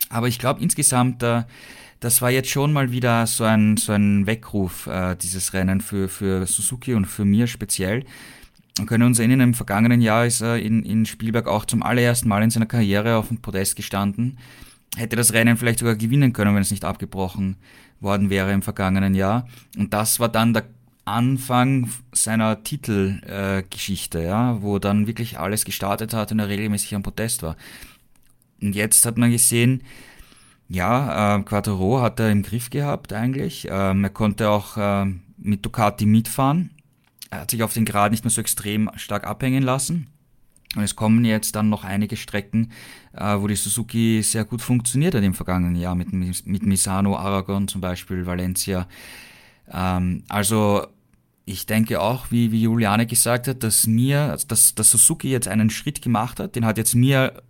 [0.08, 1.42] Aber ich glaube insgesamt, äh,
[2.00, 6.08] das war jetzt schon mal wieder so ein, so ein Weckruf, äh, dieses Rennen für,
[6.08, 8.04] für Suzuki und für mir speziell.
[8.76, 12.28] Wir können uns erinnern, im vergangenen Jahr ist er in, in Spielberg auch zum allerersten
[12.28, 14.38] Mal in seiner Karriere auf dem Podest gestanden.
[14.96, 17.56] Hätte das Rennen vielleicht sogar gewinnen können, wenn es nicht abgebrochen
[18.00, 19.46] worden wäre im vergangenen Jahr.
[19.76, 20.64] Und das war dann der
[21.04, 27.02] Anfang seiner Titelgeschichte, äh, ja, wo dann wirklich alles gestartet hat und er regelmäßig am
[27.02, 27.56] Podest war.
[28.62, 29.82] Und jetzt hat man gesehen,
[30.70, 33.66] ja, äh, Quattro hat er im Griff gehabt eigentlich.
[33.68, 35.04] Ähm, er konnte auch äh,
[35.36, 36.70] mit Ducati mitfahren.
[37.28, 40.06] Er hat sich auf den Grad nicht mehr so extrem stark abhängen lassen.
[40.76, 42.70] Und es kommen jetzt dann noch einige Strecken,
[43.12, 47.66] äh, wo die Suzuki sehr gut funktioniert hat im vergangenen Jahr, mit, mit Misano, Aragon
[47.66, 48.86] zum Beispiel, Valencia.
[49.72, 50.86] Ähm, also
[51.46, 55.70] ich denke auch, wie, wie Juliane gesagt hat, dass mir, dass, dass Suzuki jetzt einen
[55.70, 56.54] Schritt gemacht hat.
[56.54, 57.42] Den hat jetzt mir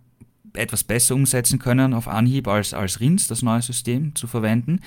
[0.53, 4.79] etwas besser umsetzen können auf Anhieb als, als Rins, das neue System zu verwenden.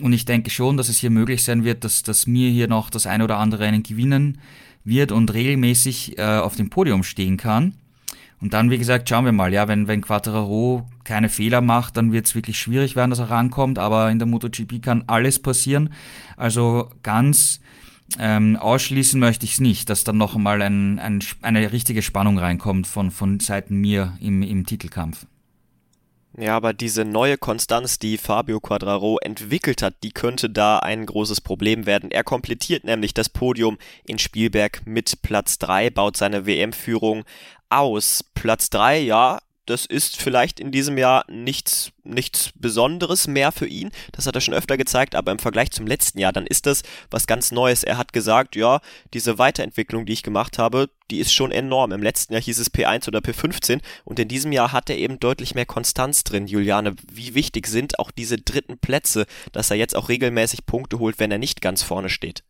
[0.00, 2.90] Und ich denke schon, dass es hier möglich sein wird, dass, dass mir hier noch
[2.90, 4.38] das ein oder andere Rennen gewinnen
[4.84, 7.74] wird und regelmäßig äh, auf dem Podium stehen kann.
[8.40, 12.12] Und dann, wie gesagt, schauen wir mal, ja, wenn, wenn Quattraro keine Fehler macht, dann
[12.12, 15.90] wird es wirklich schwierig werden, dass er rankommt, aber in der MotoGP kann alles passieren.
[16.36, 17.60] Also ganz
[18.18, 22.38] ähm, ausschließen möchte ich es nicht, dass dann noch einmal ein, ein, eine richtige Spannung
[22.38, 25.26] reinkommt von, von Seiten mir im, im Titelkampf.
[26.38, 31.40] Ja, aber diese neue Konstanz, die Fabio Quadraro entwickelt hat, die könnte da ein großes
[31.40, 32.10] Problem werden.
[32.10, 37.24] Er komplettiert nämlich das Podium in Spielberg mit Platz 3, baut seine WM-Führung
[37.70, 38.22] aus.
[38.34, 43.90] Platz 3, ja, das ist vielleicht in diesem Jahr nichts, nichts Besonderes mehr für ihn.
[44.12, 46.82] Das hat er schon öfter gezeigt, aber im Vergleich zum letzten Jahr, dann ist das
[47.10, 47.82] was ganz Neues.
[47.82, 48.80] Er hat gesagt, ja,
[49.12, 51.92] diese Weiterentwicklung, die ich gemacht habe, die ist schon enorm.
[51.92, 55.20] Im letzten Jahr hieß es P1 oder P15 und in diesem Jahr hat er eben
[55.20, 56.46] deutlich mehr Konstanz drin.
[56.46, 61.18] Juliane, wie wichtig sind auch diese dritten Plätze, dass er jetzt auch regelmäßig Punkte holt,
[61.18, 62.44] wenn er nicht ganz vorne steht?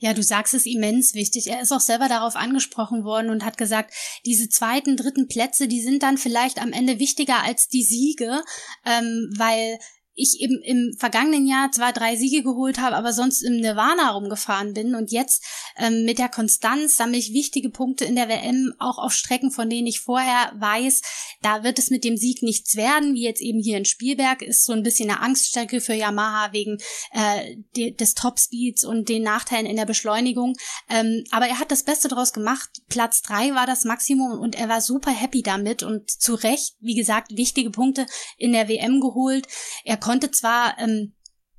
[0.00, 1.48] Ja, du sagst es immens wichtig.
[1.48, 3.92] Er ist auch selber darauf angesprochen worden und hat gesagt,
[4.24, 8.42] diese zweiten, dritten Plätze, die sind dann vielleicht am Ende wichtiger als die Siege,
[8.86, 9.78] ähm, weil
[10.18, 14.74] ich im, im vergangenen Jahr zwar drei Siege geholt habe, aber sonst im Nirvana rumgefahren
[14.74, 15.44] bin und jetzt
[15.76, 19.70] ähm, mit der Konstanz sammle ich wichtige Punkte in der WM, auch auf Strecken, von
[19.70, 21.02] denen ich vorher weiß,
[21.42, 24.64] da wird es mit dem Sieg nichts werden, wie jetzt eben hier in Spielberg, ist
[24.64, 26.78] so ein bisschen eine Angststrecke für Yamaha wegen
[27.12, 30.56] äh, de, des Topspeeds und den Nachteilen in der Beschleunigung.
[30.90, 32.68] Ähm, aber er hat das Beste daraus gemacht.
[32.88, 36.94] Platz drei war das Maximum und er war super happy damit und zu Recht, wie
[36.94, 39.46] gesagt, wichtige Punkte in der WM geholt.
[39.84, 41.12] Er konnte zwar ähm,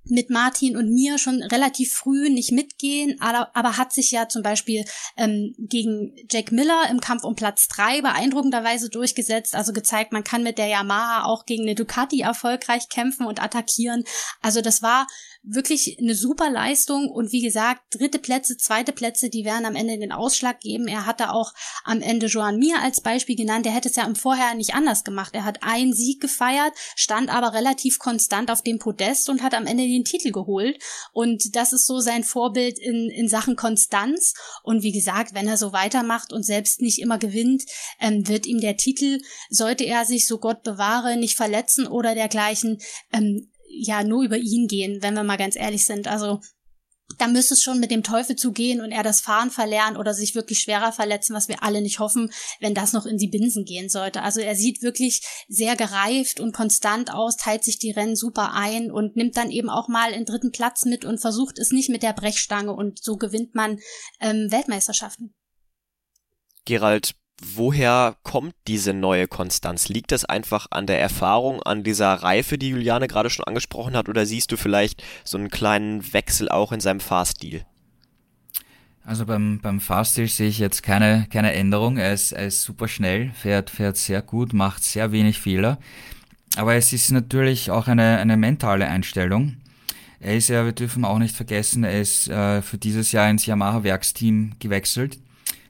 [0.05, 4.41] mit Martin und mir schon relativ früh nicht mitgehen, aber, aber hat sich ja zum
[4.41, 4.85] Beispiel
[5.17, 10.41] ähm, gegen Jack Miller im Kampf um Platz drei beeindruckenderweise durchgesetzt, also gezeigt, man kann
[10.41, 14.03] mit der Yamaha auch gegen eine Ducati erfolgreich kämpfen und attackieren.
[14.41, 15.05] Also das war
[15.41, 19.97] wirklich eine super Leistung und wie gesagt, dritte Plätze, zweite Plätze, die werden am Ende
[19.97, 20.87] den Ausschlag geben.
[20.87, 24.15] Er hatte auch am Ende Joan Mir als Beispiel genannt, der hätte es ja im
[24.15, 25.33] Vorher nicht anders gemacht.
[25.33, 29.65] Er hat einen Sieg gefeiert, stand aber relativ konstant auf dem Podest und hat am
[29.65, 30.81] Ende den Titel geholt
[31.13, 35.57] und das ist so sein Vorbild in, in Sachen Konstanz und wie gesagt, wenn er
[35.57, 37.63] so weitermacht und selbst nicht immer gewinnt,
[37.99, 42.79] ähm, wird ihm der Titel, sollte er sich, so Gott bewahre, nicht verletzen oder dergleichen,
[43.13, 46.07] ähm, ja nur über ihn gehen, wenn wir mal ganz ehrlich sind.
[46.07, 46.39] Also
[47.17, 50.35] da müsste es schon mit dem Teufel zugehen und er das Fahren verlernen oder sich
[50.35, 53.89] wirklich schwerer verletzen, was wir alle nicht hoffen, wenn das noch in die Binsen gehen
[53.89, 54.21] sollte.
[54.21, 58.91] Also er sieht wirklich sehr gereift und konstant aus, teilt sich die Rennen super ein
[58.91, 62.03] und nimmt dann eben auch mal den dritten Platz mit und versucht es nicht mit
[62.03, 63.79] der Brechstange und so gewinnt man
[64.19, 65.33] ähm, Weltmeisterschaften.
[66.65, 69.87] Gerald, Woher kommt diese neue Konstanz?
[69.87, 74.09] Liegt das einfach an der Erfahrung, an dieser Reife, die Juliane gerade schon angesprochen hat,
[74.09, 77.65] oder siehst du vielleicht so einen kleinen Wechsel auch in seinem Fahrstil?
[79.05, 81.97] Also beim, beim Fahrstil sehe ich jetzt keine, keine Änderung.
[81.97, 85.79] Er ist, er ist super schnell, fährt, fährt sehr gut, macht sehr wenig Fehler.
[86.57, 89.57] Aber es ist natürlich auch eine, eine mentale Einstellung.
[90.19, 93.45] Er ist ja, wir dürfen auch nicht vergessen, er ist äh, für dieses Jahr ins
[93.45, 95.19] Yamaha-Werksteam gewechselt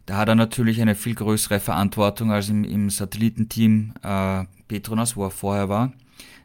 [0.09, 5.25] da hat er natürlich eine viel größere Verantwortung als im, im Satellitenteam äh, Petronas, wo
[5.25, 5.93] er vorher war,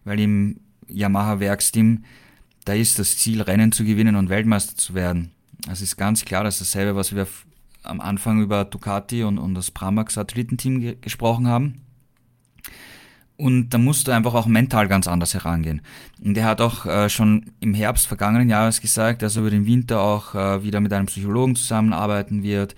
[0.04, 2.04] weil im Yamaha-Werksteam,
[2.66, 5.30] da ist das Ziel, Rennen zu gewinnen und Weltmeister zu werden.
[5.66, 7.26] Das ist ganz klar, das ist dasselbe, was wir
[7.84, 11.80] am Anfang über Ducati und, und das Pramac-Satellitenteam ge gesprochen haben.
[13.38, 15.80] Und da musst du einfach auch mental ganz anders herangehen.
[16.22, 19.64] Und er hat auch äh, schon im Herbst vergangenen Jahres gesagt, dass er über den
[19.64, 22.74] Winter auch äh, wieder mit einem Psychologen zusammenarbeiten wird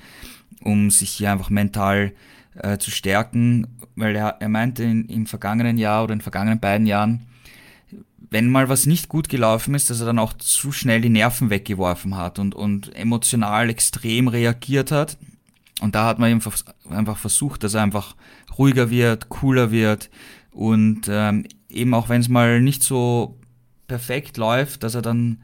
[0.63, 2.13] um sich hier einfach mental
[2.55, 6.61] äh, zu stärken, weil er, er meinte in, im vergangenen Jahr oder in den vergangenen
[6.61, 7.27] beiden Jahren,
[8.31, 11.51] wenn mal was nicht gut gelaufen ist, dass er dann auch zu schnell die Nerven
[11.51, 15.17] weggeworfen hat und, und emotional extrem reagiert hat.
[15.81, 16.41] Und da hat man ihm
[16.91, 18.17] einfach versucht, dass er einfach
[18.59, 20.11] ruhiger wird, cooler wird
[20.51, 23.39] und ähm, eben auch wenn es mal nicht so
[23.87, 25.43] perfekt läuft, dass er dann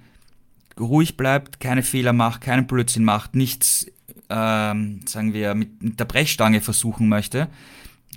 [0.80, 3.86] ruhig bleibt, keine Fehler macht, keinen Blödsinn macht, nichts
[4.32, 7.48] ähm, sagen wir, mit, mit der Brechstange versuchen möchte,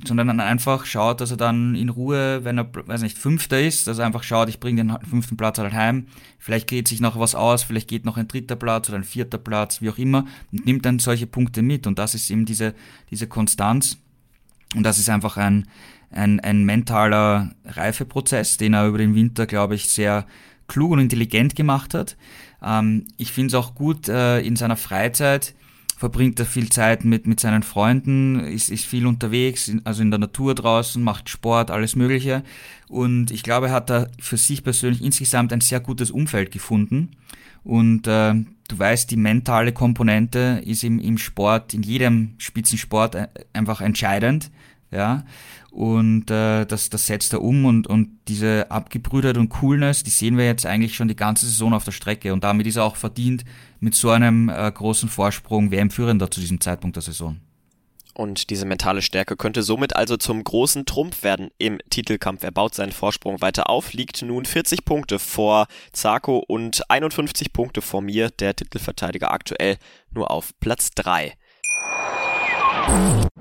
[0.03, 3.87] sondern dann einfach schaut, dass er dann in Ruhe, wenn er, weiß nicht, Fünfter ist,
[3.87, 6.07] dass er einfach schaut, ich bringe den fünften Platz halt heim,
[6.39, 9.37] vielleicht geht sich noch was aus, vielleicht geht noch ein dritter Platz oder ein vierter
[9.37, 11.87] Platz, wie auch immer, und nimmt dann solche Punkte mit.
[11.87, 12.73] Und das ist eben diese,
[13.09, 13.97] diese Konstanz.
[14.75, 15.67] Und das ist einfach ein,
[16.11, 20.25] ein, ein mentaler Reifeprozess, den er über den Winter, glaube ich, sehr
[20.67, 22.17] klug und intelligent gemacht hat.
[22.61, 25.55] Ähm, ich finde es auch gut, äh, in seiner Freizeit
[25.97, 30.19] verbringt er viel Zeit mit, mit seinen Freunden, ist, ist viel unterwegs, also in der
[30.19, 32.43] Natur draußen, macht Sport, alles Mögliche.
[32.89, 37.11] Und ich glaube, er hat da für sich persönlich insgesamt ein sehr gutes Umfeld gefunden.
[37.63, 43.27] Und äh, du weißt, die mentale Komponente ist im, im Sport, in jedem Spitzensport äh,
[43.53, 44.51] einfach entscheidend.
[44.91, 45.25] Ja,
[45.75, 50.37] und äh, das, das setzt er um und, und diese Abgebrühtheit und Coolness, die sehen
[50.37, 52.95] wir jetzt eigentlich schon die ganze Saison auf der Strecke und damit ist er auch
[52.95, 53.43] verdient
[53.81, 57.41] mit so einem äh, großen Vorsprung WM-Führender zu diesem Zeitpunkt der Saison.
[58.13, 62.45] Und diese mentale Stärke könnte somit also zum großen Trumpf werden im Titelkampf.
[62.45, 67.81] Er baut seinen Vorsprung weiter auf, liegt nun 40 Punkte vor Zarko und 51 Punkte
[67.81, 69.75] vor mir, der Titelverteidiger aktuell
[70.11, 71.33] nur auf Platz 3.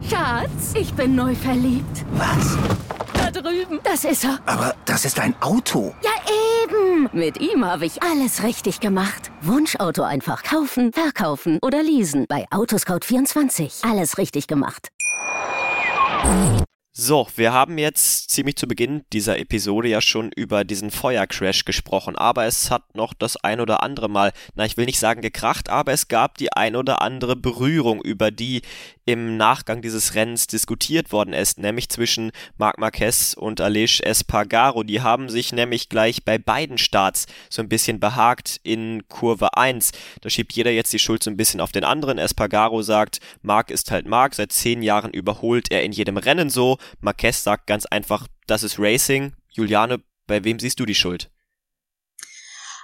[0.09, 2.05] Schatz, ich bin neu verliebt.
[2.13, 2.57] Was?
[3.15, 3.81] Da drüben.
[3.83, 4.39] Das ist er.
[4.47, 5.95] Aber das ist ein Auto.
[6.03, 6.11] Ja,
[6.63, 7.09] eben.
[7.13, 9.31] Mit ihm habe ich alles richtig gemacht.
[9.43, 12.27] Wunschauto einfach kaufen, verkaufen oder leasen.
[12.29, 13.89] Bei Autoscout24.
[13.89, 14.89] Alles richtig gemacht.
[16.97, 22.15] So, wir haben jetzt ziemlich zu Beginn dieser Episode ja schon über diesen Feuercrash gesprochen,
[22.15, 25.71] aber es hat noch das ein oder andere Mal, na ich will nicht sagen gekracht,
[25.71, 28.63] aber es gab die ein oder andere Berührung, über die
[29.05, 34.83] im Nachgang dieses Rennens diskutiert worden ist, nämlich zwischen Marc Marquez und Aleix Espargaro.
[34.83, 39.93] Die haben sich nämlich gleich bei beiden Starts so ein bisschen behagt in Kurve 1.
[40.21, 42.19] Da schiebt jeder jetzt die Schuld so ein bisschen auf den anderen.
[42.19, 46.79] Espargaro sagt, Marc ist halt Marc, seit zehn Jahren überholt er in jedem Rennen so.
[47.01, 49.33] Marquez sagt ganz einfach, das ist Racing.
[49.51, 51.31] Juliane, bei wem siehst du die Schuld?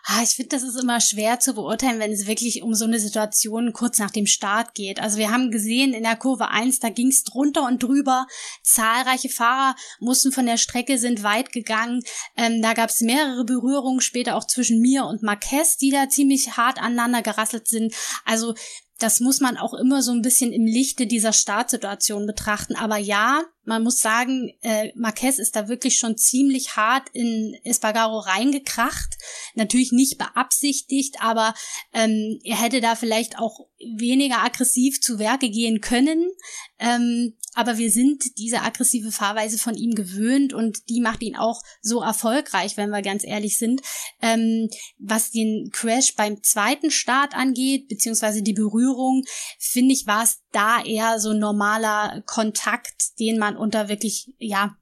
[0.05, 2.99] Ah, ich finde, das ist immer schwer zu beurteilen, wenn es wirklich um so eine
[2.99, 5.01] Situation kurz nach dem Start geht.
[5.01, 8.27] Also wir haben gesehen, in der Kurve 1, da ging es drunter und drüber.
[8.63, 12.03] Zahlreiche Fahrer mussten von der Strecke, sind weit gegangen.
[12.37, 16.57] Ähm, da gab es mehrere Berührungen später auch zwischen mir und Marquez, die da ziemlich
[16.57, 17.95] hart aneinander gerasselt sind.
[18.25, 18.55] Also
[19.01, 22.77] das muss man auch immer so ein bisschen im Lichte dieser Startsituation betrachten.
[22.77, 28.19] Aber ja, man muss sagen, äh, Marquez ist da wirklich schon ziemlich hart in Espargaro
[28.19, 29.17] reingekracht.
[29.55, 31.55] Natürlich nicht beabsichtigt, aber
[31.93, 36.31] ähm, er hätte da vielleicht auch weniger aggressiv zu Werke gehen können.
[36.79, 41.63] Ähm, aber wir sind diese aggressive Fahrweise von ihm gewöhnt und die macht ihn auch
[41.83, 43.83] so erfolgreich, wenn wir ganz ehrlich sind.
[44.23, 49.25] Ähm, was den Crash beim zweiten Start angeht, beziehungsweise die Berührung,
[49.59, 54.77] finde ich, war es da eher so normaler Kontakt, den man unter wirklich, ja,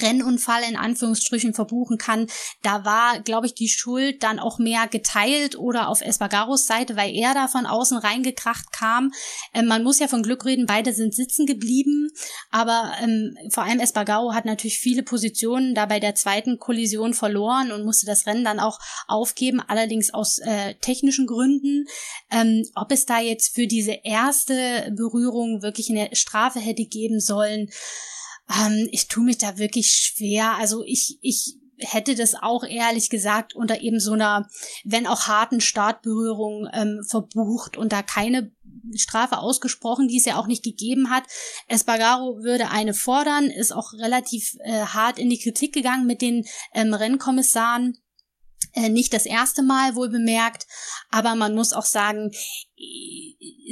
[0.00, 2.26] Rennunfall in Anführungsstrichen verbuchen kann.
[2.62, 7.14] Da war, glaube ich, die Schuld dann auch mehr geteilt oder auf Espargaros Seite, weil
[7.14, 9.12] er da von außen reingekracht kam.
[9.54, 12.10] Ähm, man muss ja von Glück reden, beide sind sitzen geblieben,
[12.50, 17.72] aber ähm, vor allem Espargaro hat natürlich viele Positionen da bei der zweiten Kollision verloren
[17.72, 21.86] und musste das Rennen dann auch aufgeben, allerdings aus äh, technischen Gründen.
[22.30, 27.70] Ähm, ob es da jetzt für diese erste Berührung wirklich eine Strafe hätte geben sollen,
[28.60, 30.56] ähm, ich tue mich da wirklich schwer.
[30.58, 34.48] Also ich, ich hätte das auch ehrlich gesagt unter eben so einer,
[34.84, 38.52] wenn auch harten Startberührung ähm, verbucht und da keine
[38.94, 41.24] Strafe ausgesprochen, die es ja auch nicht gegeben hat.
[41.68, 46.44] Espargaro würde eine fordern, ist auch relativ äh, hart in die Kritik gegangen mit den
[46.74, 47.98] ähm, Rennkommissaren.
[48.74, 50.66] Äh, nicht das erste Mal wohl bemerkt,
[51.10, 52.30] aber man muss auch sagen,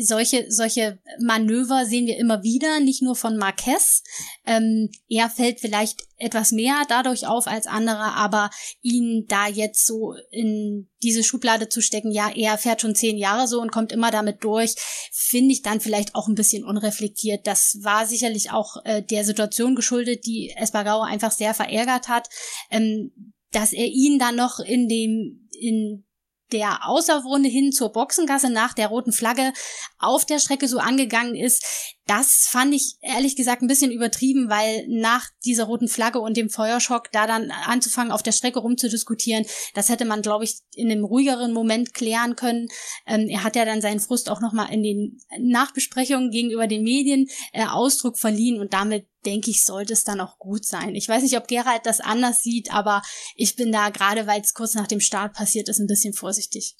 [0.00, 4.02] solche, solche Manöver sehen wir immer wieder, nicht nur von Marquez.
[4.46, 8.50] Ähm, er fällt vielleicht etwas mehr dadurch auf als andere, aber
[8.82, 13.48] ihn da jetzt so in diese Schublade zu stecken, ja, er fährt schon zehn Jahre
[13.48, 14.74] so und kommt immer damit durch,
[15.12, 17.46] finde ich dann vielleicht auch ein bisschen unreflektiert.
[17.46, 22.28] Das war sicherlich auch äh, der Situation geschuldet, die Espargaro einfach sehr verärgert hat.
[22.70, 26.04] Ähm, dass er ihn dann noch in dem, in
[26.52, 29.52] der Außerrunde hin zur Boxengasse nach der roten Flagge
[29.98, 34.84] auf der Strecke so angegangen ist, das fand ich ehrlich gesagt ein bisschen übertrieben, weil
[34.88, 39.90] nach dieser roten Flagge und dem Feuerschock da dann anzufangen, auf der Strecke rumzudiskutieren, das
[39.90, 42.66] hätte man, glaube ich, in einem ruhigeren Moment klären können.
[43.06, 47.28] Ähm, er hat ja dann seinen Frust auch nochmal in den Nachbesprechungen gegenüber den Medien
[47.52, 50.96] äh, Ausdruck verliehen und damit denke ich, sollte es dann auch gut sein.
[50.96, 53.02] Ich weiß nicht, ob Gerald das anders sieht, aber
[53.36, 56.74] ich bin da gerade, weil es kurz nach dem Start passiert ist, ein bisschen vorsichtig.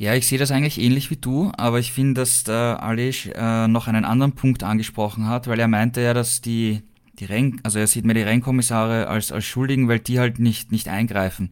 [0.00, 3.68] Ja, ich sehe das eigentlich ähnlich wie du, aber ich finde, dass der Alish äh,
[3.68, 6.80] noch einen anderen Punkt angesprochen hat, weil er meinte ja, dass die,
[7.18, 10.72] die Renn, also er sieht mir die Rennkommissare als, als Schuldigen, weil die halt nicht,
[10.72, 11.50] nicht eingreifen.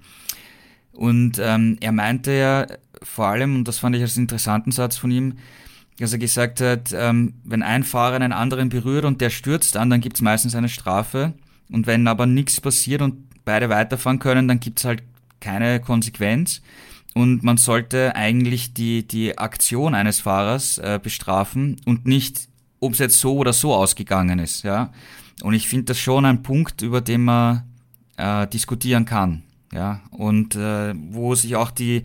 [0.93, 2.67] Und ähm, er meinte ja
[3.03, 5.35] vor allem, und das fand ich als interessanten Satz von ihm,
[5.99, 9.91] dass er gesagt hat, ähm, wenn ein Fahrer einen anderen berührt und der stürzt dann,
[9.91, 11.35] dann gibt's meistens eine Strafe.
[11.71, 15.03] Und wenn aber nichts passiert und beide weiterfahren können, dann gibt's halt
[15.39, 16.63] keine Konsequenz.
[17.15, 22.49] Und man sollte eigentlich die, die Aktion eines Fahrers äh, bestrafen und nicht,
[22.81, 24.63] ob es jetzt so oder so ausgegangen ist.
[24.63, 24.93] Ja?
[25.43, 27.63] Und ich finde das schon ein Punkt, über den man
[28.17, 29.43] äh, diskutieren kann.
[29.73, 30.01] Ja?
[30.11, 32.05] Und äh, wo sich auch die,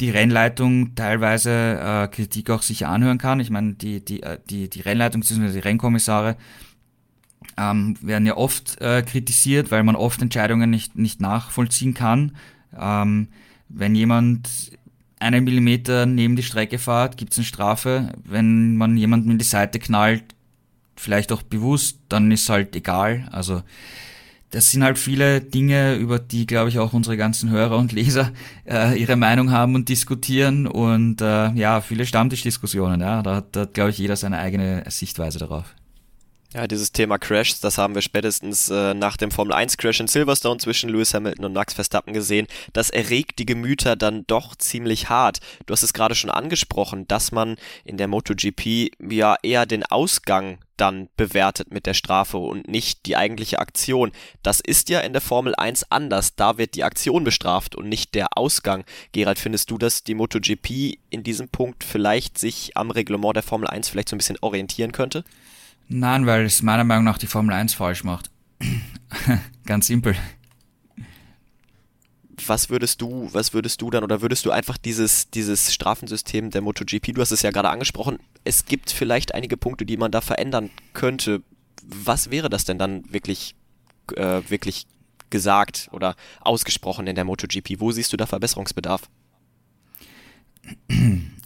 [0.00, 3.40] die Rennleitung teilweise äh, Kritik auch sich anhören kann.
[3.40, 5.52] Ich meine, die, die, äh, die, die Rennleitung bzw.
[5.52, 6.36] die Rennkommissare
[7.56, 12.36] ähm, werden ja oft äh, kritisiert, weil man oft Entscheidungen nicht, nicht nachvollziehen kann.
[12.78, 13.28] Ähm,
[13.68, 14.48] wenn jemand
[15.18, 18.12] einen Millimeter neben die Strecke fährt, gibt es eine Strafe.
[18.24, 20.24] Wenn man jemanden in die Seite knallt,
[20.96, 23.28] vielleicht auch bewusst, dann ist halt egal.
[23.32, 23.62] Also
[24.50, 28.32] das sind halt viele Dinge, über die, glaube ich, auch unsere ganzen Hörer und Leser
[28.64, 30.66] äh, ihre Meinung haben und diskutieren.
[30.66, 33.22] Und äh, ja, viele Stammtischdiskussionen, ja.
[33.22, 35.74] Da hat, da hat glaube ich, jeder seine eigene Sichtweise darauf.
[36.54, 40.06] Ja, dieses Thema Crashs, das haben wir spätestens äh, nach dem Formel 1 Crash in
[40.06, 42.46] Silverstone zwischen Lewis Hamilton und Max Verstappen gesehen.
[42.72, 45.40] Das erregt die Gemüter dann doch ziemlich hart.
[45.66, 50.58] Du hast es gerade schon angesprochen, dass man in der MotoGP ja eher den Ausgang
[50.76, 54.12] dann bewertet mit der Strafe und nicht die eigentliche Aktion.
[54.42, 56.36] Das ist ja in der Formel 1 anders.
[56.36, 58.84] Da wird die Aktion bestraft und nicht der Ausgang.
[59.12, 63.68] Gerald, findest du, dass die MotoGP in diesem Punkt vielleicht sich am Reglement der Formel
[63.68, 65.24] 1 vielleicht so ein bisschen orientieren könnte?
[65.88, 68.30] Nein, weil es meiner Meinung nach die Formel 1 falsch macht.
[69.66, 70.16] Ganz simpel.
[72.46, 76.60] Was würdest du, was würdest du dann oder würdest du einfach dieses, dieses Strafensystem der
[76.60, 80.20] MotoGP, du hast es ja gerade angesprochen, es gibt vielleicht einige Punkte, die man da
[80.20, 81.42] verändern könnte.
[81.82, 83.54] Was wäre das denn dann wirklich,
[84.14, 84.86] äh, wirklich
[85.30, 87.80] gesagt oder ausgesprochen in der MotoGP?
[87.80, 89.08] Wo siehst du da Verbesserungsbedarf?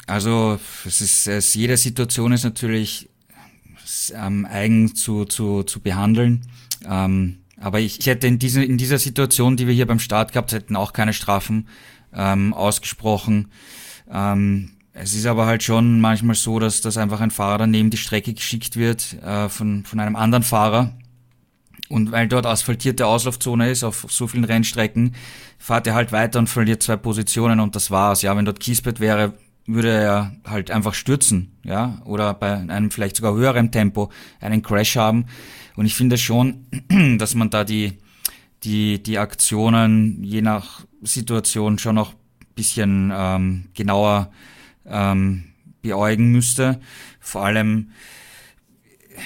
[0.07, 3.09] Also es ist, es, jede Situation ist natürlich
[4.17, 6.47] ähm, eigen zu, zu, zu behandeln.
[6.89, 10.33] Ähm, aber ich, ich hätte in, diese, in dieser Situation, die wir hier beim Start
[10.33, 11.69] gehabt hätten, auch keine Strafen
[12.15, 13.49] ähm, ausgesprochen.
[14.11, 17.97] Ähm, es ist aber halt schon manchmal so, dass, dass einfach ein Fahrer neben die
[17.97, 20.95] Strecke geschickt wird äh, von, von einem anderen Fahrer.
[21.89, 25.15] Und weil dort asphaltierte Auslaufzone ist auf so vielen Rennstrecken,
[25.59, 28.23] fahrt er halt weiter und verliert zwei Positionen und das war's.
[28.23, 29.35] Ja, wenn dort Kiesbett wäre,
[29.75, 34.11] würde er halt einfach stürzen, ja, oder bei einem vielleicht sogar höheren Tempo
[34.41, 35.27] einen Crash haben.
[35.77, 36.67] Und ich finde schon,
[37.19, 37.99] dass man da die,
[38.65, 42.15] die, die Aktionen je nach Situation schon noch
[42.55, 44.31] bisschen ähm, genauer
[44.87, 45.45] ähm,
[45.81, 46.81] beäugen müsste.
[47.21, 47.93] Vor allem,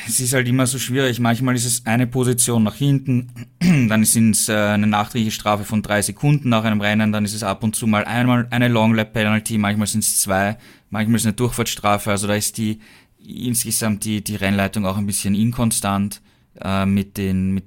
[0.06, 1.20] es ist halt immer so schwierig.
[1.20, 3.30] Manchmal ist es eine Position nach hinten,
[3.88, 7.34] dann sind es äh, eine nachträgliche Strafe von drei Sekunden nach einem Rennen, dann ist
[7.34, 10.58] es ab und zu mal einmal eine Long Lap Penalty, manchmal sind es zwei,
[10.90, 12.10] manchmal ist es eine Durchfahrtsstrafe.
[12.10, 12.80] Also da ist die
[13.26, 16.20] insgesamt die, die Rennleitung auch ein bisschen inkonstant
[16.60, 17.64] äh, mit den mit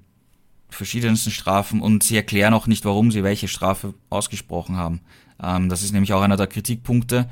[0.69, 5.01] verschiedensten Strafen und sie erklären auch nicht, warum sie welche Strafe ausgesprochen haben.
[5.41, 7.29] Ähm, das ist nämlich auch einer der Kritikpunkte.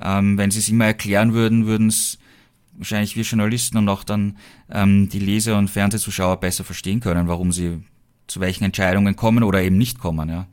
[0.00, 2.18] Ähm, wenn sie es immer erklären würden, würden es
[2.78, 4.38] wahrscheinlich wir Journalisten und auch dann
[4.70, 7.82] ähm, die Leser und Fernsehzuschauer besser verstehen können, warum sie
[8.26, 10.46] zu welchen Entscheidungen kommen oder eben nicht kommen, ja.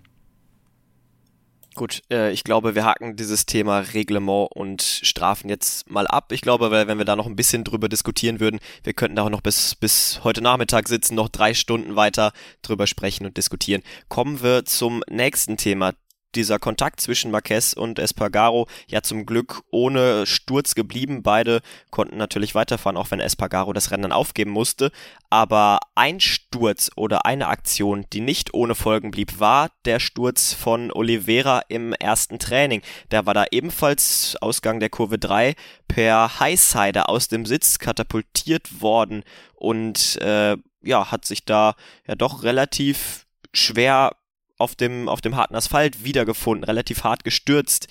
[1.75, 6.31] Gut, äh, ich glaube, wir haken dieses Thema Reglement und Strafen jetzt mal ab.
[6.31, 9.23] Ich glaube, weil wenn wir da noch ein bisschen drüber diskutieren würden, wir könnten da
[9.23, 13.81] auch noch bis, bis heute Nachmittag sitzen, noch drei Stunden weiter drüber sprechen und diskutieren.
[14.07, 15.91] Kommen wir zum nächsten Thema
[16.35, 21.23] dieser Kontakt zwischen Marquez und Espargaro ja zum Glück ohne Sturz geblieben.
[21.23, 21.61] Beide
[21.91, 24.91] konnten natürlich weiterfahren, auch wenn Espargaro das Rennen aufgeben musste.
[25.29, 30.91] Aber ein Sturz oder eine Aktion, die nicht ohne Folgen blieb, war der Sturz von
[30.91, 32.81] Oliveira im ersten Training.
[33.11, 35.55] Der war da ebenfalls Ausgang der Kurve 3
[35.87, 39.23] per Highsider aus dem Sitz katapultiert worden
[39.55, 41.75] und äh, ja, hat sich da
[42.07, 44.11] ja doch relativ schwer
[44.57, 47.87] auf dem, auf dem harten Asphalt wiedergefunden, relativ hart gestürzt.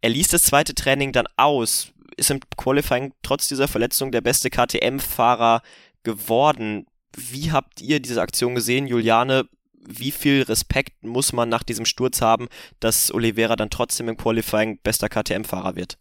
[0.00, 4.50] Er ließ das zweite Training dann aus, ist im Qualifying trotz dieser Verletzung der beste
[4.50, 5.62] KTM-Fahrer
[6.02, 6.86] geworden.
[7.16, 9.48] Wie habt ihr diese Aktion gesehen, Juliane?
[9.72, 12.48] Wie viel Respekt muss man nach diesem Sturz haben,
[12.80, 15.98] dass Oliveira dann trotzdem im Qualifying bester KTM-Fahrer wird?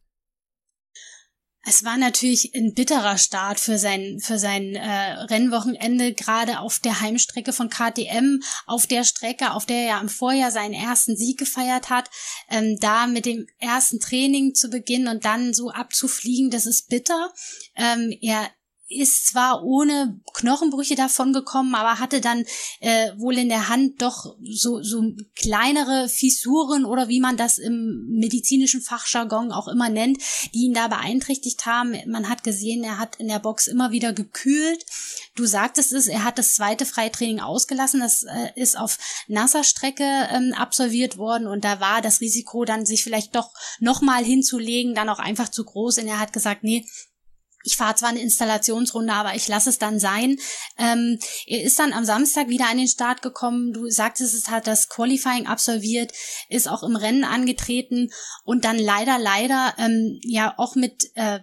[1.63, 7.01] Es war natürlich ein bitterer Start für sein, für sein äh, Rennwochenende, gerade auf der
[7.01, 11.89] Heimstrecke von KTM, auf der Strecke, auf der er im Vorjahr seinen ersten Sieg gefeiert
[11.89, 12.09] hat.
[12.49, 17.33] Ähm, da mit dem ersten Training zu beginnen und dann so abzufliegen, das ist bitter.
[17.75, 18.49] Ähm, er
[18.89, 22.45] ist zwar ohne Knochenbrüche davon gekommen, aber hatte dann
[22.79, 25.03] äh, wohl in der Hand doch so, so
[25.35, 30.19] kleinere Fissuren oder wie man das im medizinischen Fachjargon auch immer nennt,
[30.53, 31.95] die ihn da beeinträchtigt haben.
[32.07, 34.85] Man hat gesehen, er hat in der Box immer wieder gekühlt.
[35.35, 37.99] Du sagtest es, er hat das zweite Freitraining ausgelassen.
[37.99, 42.85] Das äh, ist auf nasser Strecke ähm, absolviert worden und da war das Risiko dann,
[42.85, 45.97] sich vielleicht doch nochmal hinzulegen, dann auch einfach zu groß.
[45.97, 46.85] Und er hat gesagt, nee,
[47.67, 50.37] ich fahre zwar eine Installationsrunde, aber ich lasse es dann sein.
[50.77, 53.73] Ähm, er ist dann am Samstag wieder an den Start gekommen.
[53.73, 56.13] Du sagtest, es hat das Qualifying absolviert,
[56.47, 58.09] ist auch im Rennen angetreten
[58.45, 61.39] und dann leider, leider ähm, ja auch mit äh,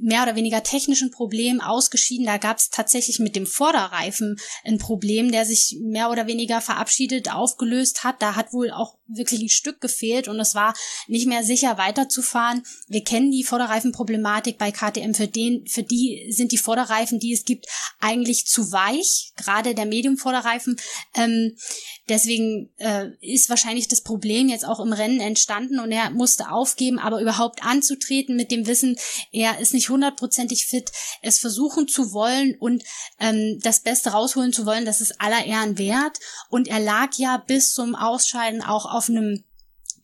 [0.00, 2.26] mehr oder weniger technischen Problemen ausgeschieden.
[2.26, 7.32] Da gab es tatsächlich mit dem Vorderreifen ein Problem, der sich mehr oder weniger verabschiedet,
[7.32, 8.20] aufgelöst hat.
[8.20, 10.74] Da hat wohl auch wirklich ein Stück gefehlt und es war
[11.06, 12.62] nicht mehr sicher weiterzufahren.
[12.86, 15.14] Wir kennen die Vorderreifenproblematik bei KTM.
[15.14, 17.66] Für den, für die sind die Vorderreifen, die es gibt,
[18.00, 19.32] eigentlich zu weich.
[19.36, 20.76] Gerade der Medium-Vorderreifen.
[21.14, 21.56] Ähm,
[22.08, 26.98] deswegen äh, ist wahrscheinlich das Problem jetzt auch im Rennen entstanden und er musste aufgeben,
[26.98, 28.96] aber überhaupt anzutreten mit dem Wissen,
[29.32, 30.90] er ist nicht hundertprozentig fit,
[31.22, 32.84] es versuchen zu wollen und
[33.18, 36.18] ähm, das Beste rausholen zu wollen, das ist aller Ehren wert.
[36.50, 39.44] Und er lag ja bis zum Ausscheiden auch auf einem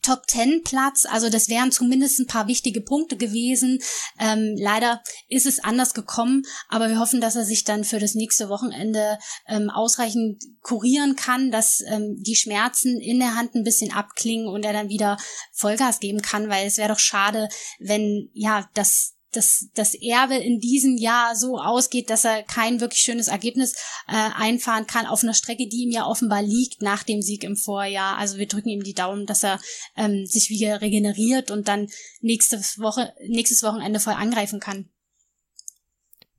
[0.05, 1.05] Top Ten Platz.
[1.09, 3.79] Also das wären zumindest ein paar wichtige Punkte gewesen.
[4.19, 8.13] Ähm, leider ist es anders gekommen, aber wir hoffen, dass er sich dann für das
[8.13, 9.17] nächste Wochenende
[9.47, 14.63] ähm, ausreichend kurieren kann, dass ähm, die Schmerzen in der Hand ein bisschen abklingen und
[14.63, 15.17] er dann wieder
[15.51, 20.59] Vollgas geben kann, weil es wäre doch schade, wenn ja das dass das Erbe in
[20.59, 23.73] diesem Jahr so ausgeht, dass er kein wirklich schönes Ergebnis
[24.07, 27.55] äh, einfahren kann auf einer Strecke, die ihm ja offenbar liegt nach dem Sieg im
[27.55, 28.17] Vorjahr.
[28.17, 29.59] Also wir drücken ihm die Daumen, dass er
[29.95, 31.87] ähm, sich wieder regeneriert und dann
[32.21, 34.89] nächste Woche, nächstes Wochenende voll angreifen kann.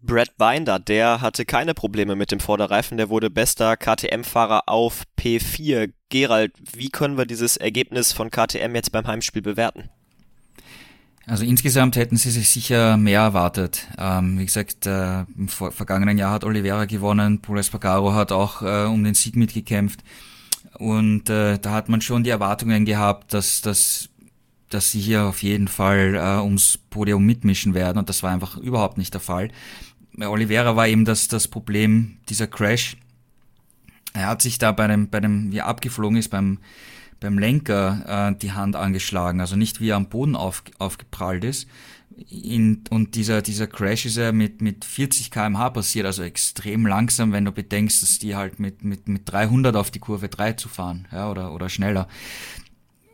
[0.07, 5.93] Brad Binder, der hatte keine Probleme mit dem Vorderreifen, der wurde bester KTM-Fahrer auf P4.
[6.11, 9.91] Gerald, wie können wir dieses Ergebnis von KTM jetzt beim Heimspiel bewerten?
[11.29, 13.89] Also insgesamt hätten sie sich sicher mehr erwartet.
[13.99, 18.85] Ähm, wie gesagt, äh, im vergangenen Jahr hat Oliveira gewonnen, Paul Espargaro hat auch äh,
[18.85, 20.05] um den Sieg mitgekämpft.
[20.79, 24.09] Und äh, da hat man schon die Erwartungen gehabt, dass, dass,
[24.69, 27.99] dass sie hier auf jeden Fall äh, ums Podium mitmischen werden.
[27.99, 29.51] Und das war einfach überhaupt nicht der Fall.
[30.21, 32.97] Oliveira war eben das, das Problem, dieser Crash.
[34.13, 36.59] Er hat sich da bei dem, bei dem, wie er abgeflogen ist, beim
[37.21, 41.69] beim Lenker äh, die Hand angeschlagen, also nicht wie er am Boden auf, aufgeprallt ist.
[42.31, 47.33] In, und dieser, dieser Crash ist ja mit, mit 40 kmh passiert, also extrem langsam,
[47.33, 50.69] wenn du bedenkst, dass die halt mit, mit, mit 300 auf die Kurve 3 zu
[50.69, 52.09] fahren, ja, oder, oder schneller.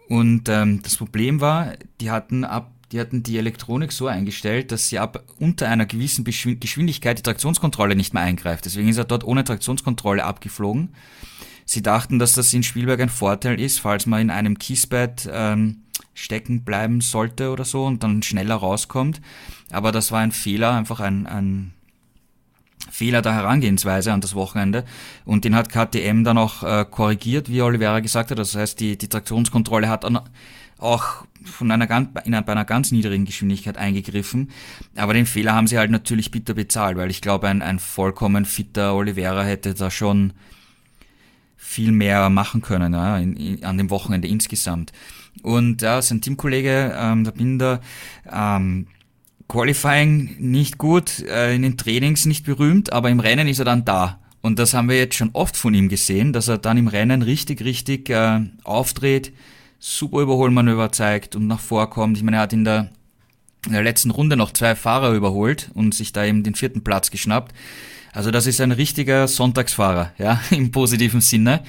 [0.08, 4.88] Und ähm, das Problem war, die hatten ab die hatten die Elektronik so eingestellt, dass
[4.88, 8.66] sie ab unter einer gewissen Geschwindigkeit die Traktionskontrolle nicht mehr eingreift.
[8.66, 10.94] Deswegen ist er dort ohne Traktionskontrolle abgeflogen.
[11.72, 15.78] Sie dachten, dass das in Spielberg ein Vorteil ist, falls man in einem Kiesbett ähm,
[16.12, 19.22] stecken bleiben sollte oder so und dann schneller rauskommt.
[19.70, 21.72] Aber das war ein Fehler, einfach ein, ein
[22.90, 24.84] Fehler der Herangehensweise an das Wochenende.
[25.24, 28.38] Und den hat KTM dann auch äh, korrigiert, wie Oliveira gesagt hat.
[28.38, 30.20] Das heißt, die, die Traktionskontrolle hat dann
[30.76, 34.50] auch von einer ganz, in einer, bei einer ganz niedrigen Geschwindigkeit eingegriffen.
[34.94, 38.44] Aber den Fehler haben sie halt natürlich bitter bezahlt, weil ich glaube, ein, ein vollkommen
[38.44, 40.34] fitter Oliveira hätte da schon
[41.72, 44.92] viel mehr machen können ja, in, in, an dem Wochenende insgesamt.
[45.42, 47.80] Und ja, sein Teamkollege, ähm, der Binder,
[48.30, 48.86] ähm,
[49.48, 53.84] Qualifying nicht gut, äh, in den Trainings nicht berühmt, aber im Rennen ist er dann
[53.84, 54.18] da.
[54.42, 57.22] Und das haben wir jetzt schon oft von ihm gesehen, dass er dann im Rennen
[57.22, 59.32] richtig, richtig äh, auftritt,
[59.78, 62.16] super Überholmanöver zeigt und nach vorkommt.
[62.16, 62.90] Ich meine, er hat in der,
[63.66, 67.10] in der letzten Runde noch zwei Fahrer überholt und sich da eben den vierten Platz
[67.10, 67.54] geschnappt.
[68.12, 71.62] Also das ist ein richtiger Sonntagsfahrer, ja, im positiven Sinne.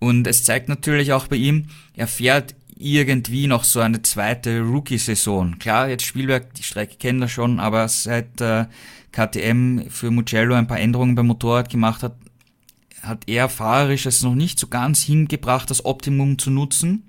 [0.00, 5.58] Und es zeigt natürlich auch bei ihm, er fährt irgendwie noch so eine zweite Rookie-Saison.
[5.58, 8.66] Klar, jetzt Spielberg, die Strecke kennen er schon, aber seit äh,
[9.12, 12.16] KTM für Mugello ein paar Änderungen beim Motorrad gemacht hat,
[13.00, 17.04] hat er fahrerisch es noch nicht so ganz hingebracht, das Optimum zu nutzen.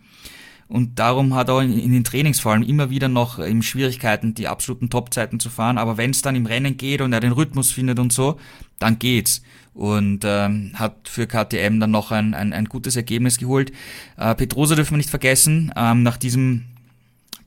[0.67, 4.47] Und darum hat er in, den Trainings vor allem immer wieder noch ähm, Schwierigkeiten, die
[4.47, 5.77] absoluten Topzeiten zu fahren.
[5.77, 8.39] Aber wenn es dann im Rennen geht und er den Rhythmus findet und so,
[8.79, 9.43] dann geht's.
[9.73, 13.71] Und ähm, hat für KTM dann noch ein, ein, ein gutes Ergebnis geholt.
[14.17, 16.63] Äh, Petrosa dürfen wir nicht vergessen, ähm, nach diesem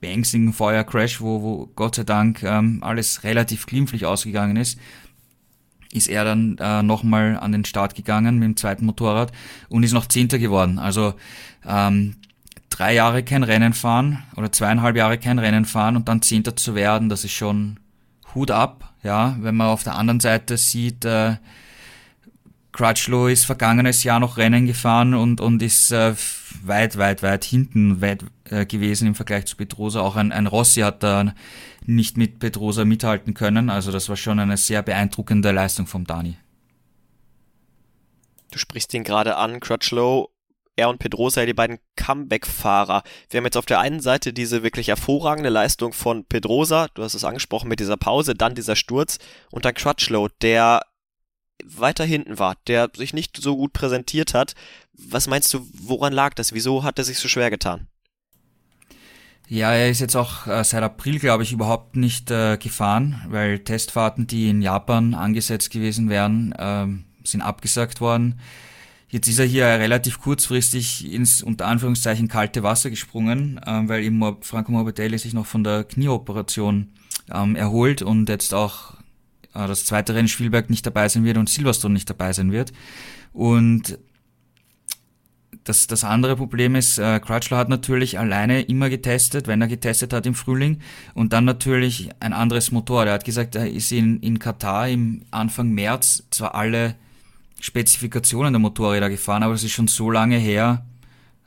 [0.01, 4.79] beängstigenden Feuercrash, wo, wo Gott sei Dank ähm, alles relativ glimpflich ausgegangen ist,
[5.93, 9.33] ist er dann äh, nochmal an den Start gegangen mit dem zweiten Motorrad
[9.69, 10.79] und ist noch Zehnter geworden.
[10.79, 11.15] Also
[11.67, 12.17] ähm,
[12.79, 16.77] drei Jahre kein Rennen fahren oder zweieinhalb Jahre kein Rennen fahren und dann Zehnter zu
[16.77, 17.81] werden, das ist schon
[18.35, 21.37] Hut ab, ja, wenn man auf der anderen Seite sieht, äh,
[22.71, 26.15] Crutchlow ist vergangenes Jahr noch Rennen gefahren und, und ist äh,
[26.63, 30.01] weit, weit, weit hinten weit, äh, gewesen im Vergleich zu Petrosa.
[30.01, 31.35] Auch ein, ein Rossi hat da
[31.85, 33.69] nicht mit Petrosa mithalten können.
[33.69, 36.37] Also das war schon eine sehr beeindruckende Leistung vom Dani.
[38.53, 40.29] Du sprichst ihn gerade an, Crutchlow
[40.79, 43.03] er und Pedrosa die beiden Comeback-Fahrer.
[43.31, 47.15] Wir haben jetzt auf der einen Seite diese wirklich hervorragende Leistung von Pedrosa, du hast
[47.15, 49.19] es angesprochen mit dieser Pause, dann dieser Sturz
[49.51, 50.83] und dann Crutchlow, der
[51.65, 54.55] weiter hinten war, der sich nicht so gut präsentiert hat.
[54.93, 56.53] Was meinst du, woran lag das?
[56.53, 57.89] Wieso hat er sich so schwer getan?
[59.49, 63.61] Ja, er ist jetzt auch äh, seit April, glaube ich, überhaupt nicht äh, gefahren, weil
[63.61, 66.87] Testfahrten, die in Japan angesetzt gewesen wären, äh,
[67.27, 68.41] sind abgesagt worden.
[69.11, 74.23] Jetzt ist er hier relativ kurzfristig ins unter Anführungszeichen kalte Wasser gesprungen, ähm, weil eben
[74.43, 76.89] Franco Morbidelli sich noch von der Knieoperation
[77.33, 78.95] ähm, erholt und jetzt auch
[79.55, 82.73] äh, das zweite Rennen Spielberg nicht dabei sein wird und Silverstone nicht dabei sein wird.
[83.33, 83.99] Und
[85.65, 90.13] das, das andere Problem ist, äh, Crutchlow hat natürlich alleine immer getestet, wenn er getestet
[90.13, 90.81] hat im Frühling
[91.15, 93.07] und dann natürlich ein anderes Motor.
[93.07, 96.95] Er hat gesagt, er ist in, in Katar im Anfang März zwar alle
[97.61, 100.85] Spezifikationen der Motorräder gefahren, aber das ist schon so lange her,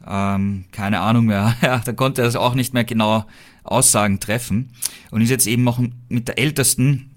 [0.06, 1.56] ähm, keine Ahnung mehr.
[1.62, 3.26] Ja, da konnte er das auch nicht mehr genau
[3.64, 4.72] Aussagen treffen
[5.12, 7.12] und ist jetzt eben auch mit der ältesten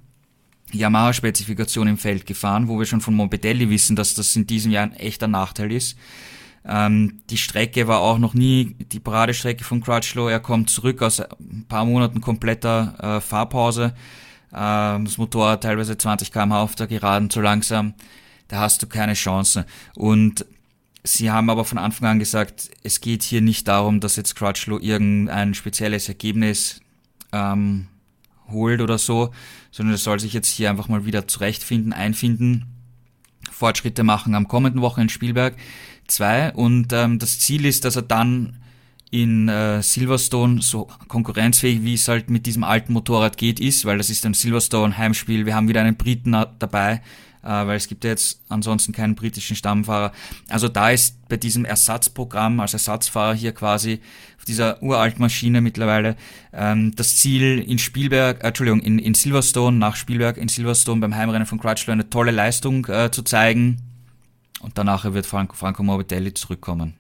[0.73, 4.85] Yamaha-Spezifikation im Feld gefahren, wo wir schon von Morbidelli wissen, dass das in diesem Jahr
[4.85, 5.97] ein echter Nachteil ist.
[6.67, 10.29] Ähm, die Strecke war auch noch nie die Paradestrecke von Crutchlow.
[10.29, 13.95] Er kommt zurück aus ein paar Monaten kompletter äh, Fahrpause.
[14.51, 14.57] Äh,
[15.05, 17.95] das Motorrad teilweise 20 km auf der Geraden zu langsam.
[18.49, 19.67] Da hast du keine Chance.
[19.95, 20.47] Und
[21.03, 24.79] sie haben aber von Anfang an gesagt, es geht hier nicht darum, dass jetzt Crutchlow
[24.79, 26.81] irgendein spezielles Ergebnis
[27.33, 27.89] ähm,
[28.51, 29.31] holt oder so,
[29.71, 32.67] sondern er soll sich jetzt hier einfach mal wieder zurechtfinden, einfinden,
[33.51, 35.57] Fortschritte machen am kommenden Woche in Spielberg.
[36.07, 38.59] 2 und ähm, das Ziel ist, dass er dann
[39.11, 43.97] in äh, Silverstone so konkurrenzfähig, wie es halt mit diesem alten Motorrad geht, ist, weil
[43.97, 45.47] das ist ein Silverstone Heimspiel.
[45.47, 47.01] Wir haben wieder einen Briten dabei, äh,
[47.49, 50.13] weil es gibt ja jetzt ansonsten keinen britischen Stammfahrer.
[50.49, 54.01] Also da ist bei diesem Ersatzprogramm als Ersatzfahrer hier quasi
[54.39, 56.17] auf dieser uralten Maschine mittlerweile
[56.53, 61.15] ähm, das Ziel in Spielberg, äh, Entschuldigung, in, in Silverstone, nach Spielberg in Silverstone beim
[61.15, 63.83] Heimrennen von Crutchlow eine tolle Leistung äh, zu zeigen
[64.61, 66.95] und danach wird Franco, Franco Morbidelli zurückkommen.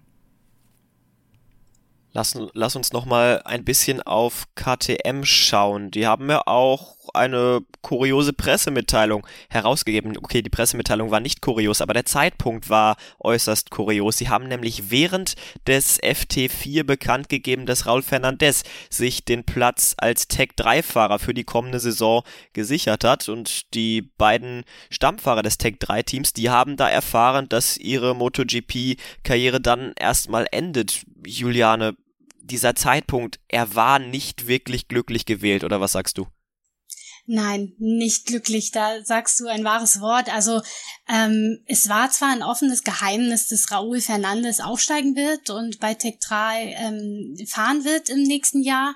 [2.13, 5.91] Lass, lass uns noch mal ein bisschen auf KTM schauen.
[5.91, 10.17] Die haben ja auch eine kuriose Pressemitteilung herausgegeben.
[10.17, 14.19] Okay, die Pressemitteilung war nicht kurios, aber der Zeitpunkt war äußerst kurios.
[14.19, 15.35] Sie haben nämlich während
[15.67, 21.81] des FT4 bekannt gegeben, dass Raul Fernandez sich den Platz als Tech-3-Fahrer für die kommende
[21.81, 23.29] Saison gesichert hat.
[23.29, 30.47] Und die beiden Stammfahrer des Tech-3-Teams, die haben da erfahren, dass ihre MotoGP-Karriere dann erstmal
[30.51, 31.05] endet.
[31.27, 31.97] Juliane,
[32.41, 36.27] dieser Zeitpunkt, er war nicht wirklich glücklich gewählt, oder was sagst du?
[37.27, 38.71] Nein, nicht glücklich.
[38.71, 40.33] Da sagst du ein wahres Wort.
[40.33, 40.61] Also
[41.09, 46.19] ähm, es war zwar ein offenes Geheimnis, dass Raúl Fernandes aufsteigen wird und bei Tech
[46.21, 48.95] 3 ähm, fahren wird im nächsten Jahr,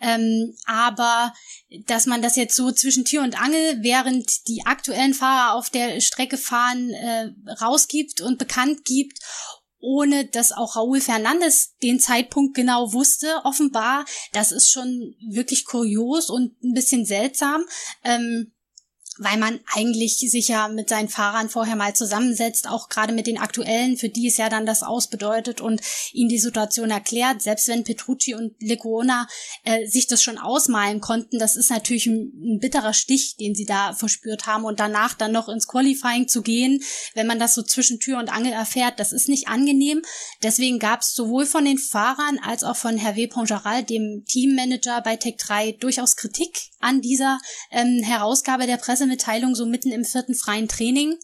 [0.00, 1.34] ähm, aber
[1.86, 6.00] dass man das jetzt so zwischen Tür und Angel, während die aktuellen Fahrer auf der
[6.00, 9.18] Strecke fahren, äh, rausgibt und bekannt gibt
[9.80, 14.04] ohne dass auch Raúl Fernandes den Zeitpunkt genau wusste, offenbar.
[14.32, 17.64] Das ist schon wirklich kurios und ein bisschen seltsam.
[18.04, 18.52] Ähm,
[19.18, 23.38] weil man eigentlich sich ja mit seinen Fahrern vorher mal zusammensetzt, auch gerade mit den
[23.38, 25.80] aktuellen, für die es ja dann das Aus bedeutet und
[26.12, 27.42] ihnen die Situation erklärt.
[27.42, 29.26] Selbst wenn Petrucci und Lecuona
[29.64, 33.64] äh, sich das schon ausmalen konnten, das ist natürlich ein, ein, bitterer Stich, den sie
[33.64, 36.82] da verspürt haben und danach dann noch ins Qualifying zu gehen,
[37.14, 40.02] wenn man das so zwischen Tür und Angel erfährt, das ist nicht angenehm.
[40.42, 45.16] Deswegen gab es sowohl von den Fahrern als auch von Hervé Pongeral, dem Teammanager bei
[45.16, 47.40] Tech 3, durchaus Kritik an dieser
[47.70, 51.16] ähm, Herausgabe der Presse Pressemitteilung so mitten im vierten freien Training.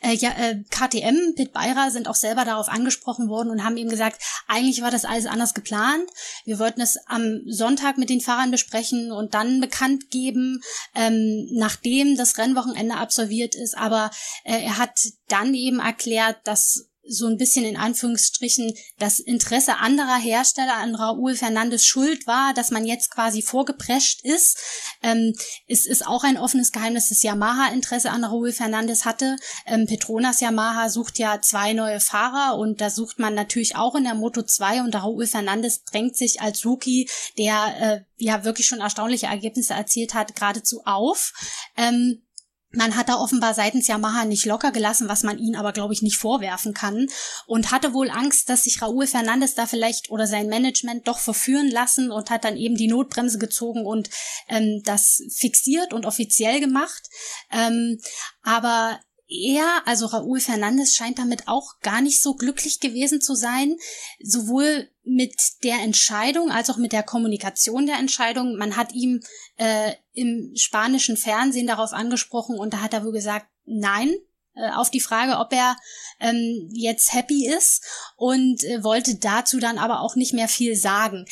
[0.00, 3.90] Äh, ja, äh, KTM, Pit Beira sind auch selber darauf angesprochen worden und haben eben
[3.90, 6.08] gesagt, eigentlich war das alles anders geplant.
[6.46, 10.62] Wir wollten es am Sonntag mit den Fahrern besprechen und dann bekannt geben,
[10.94, 13.76] ähm, nachdem das Rennwochenende absolviert ist.
[13.76, 14.10] Aber
[14.44, 20.16] äh, er hat dann eben erklärt, dass so ein bisschen in Anführungsstrichen das Interesse anderer
[20.16, 24.58] Hersteller an Raúl Fernandes schuld war, dass man jetzt quasi vorgeprescht ist.
[25.02, 25.34] Ähm,
[25.66, 29.36] es ist auch ein offenes Geheimnis, dass Yamaha Interesse an Raúl Fernandes hatte.
[29.66, 34.04] Ähm, Petronas Yamaha sucht ja zwei neue Fahrer und da sucht man natürlich auch in
[34.04, 38.80] der Moto 2 und Raúl Fernandes drängt sich als Rookie, der äh, ja wirklich schon
[38.80, 41.32] erstaunliche Ergebnisse erzielt hat, geradezu auf.
[41.76, 42.22] Ähm,
[42.70, 46.02] man hat da offenbar seitens Yamaha nicht locker gelassen, was man ihnen aber, glaube ich,
[46.02, 47.06] nicht vorwerfen kann.
[47.46, 51.70] Und hatte wohl Angst, dass sich Raúl Fernandes da vielleicht oder sein Management doch verführen
[51.70, 54.10] lassen und hat dann eben die Notbremse gezogen und
[54.48, 57.08] ähm, das fixiert und offiziell gemacht.
[57.50, 57.98] Ähm,
[58.42, 63.76] aber er, also Raúl Fernandes, scheint damit auch gar nicht so glücklich gewesen zu sein,
[64.20, 68.56] sowohl mit der Entscheidung als auch mit der Kommunikation der Entscheidung.
[68.56, 69.20] Man hat ihm
[69.56, 74.14] äh, im spanischen Fernsehen darauf angesprochen und da hat er wohl gesagt, nein,
[74.54, 75.76] äh, auf die Frage, ob er
[76.20, 77.84] ähm, jetzt happy ist
[78.16, 81.26] und äh, wollte dazu dann aber auch nicht mehr viel sagen.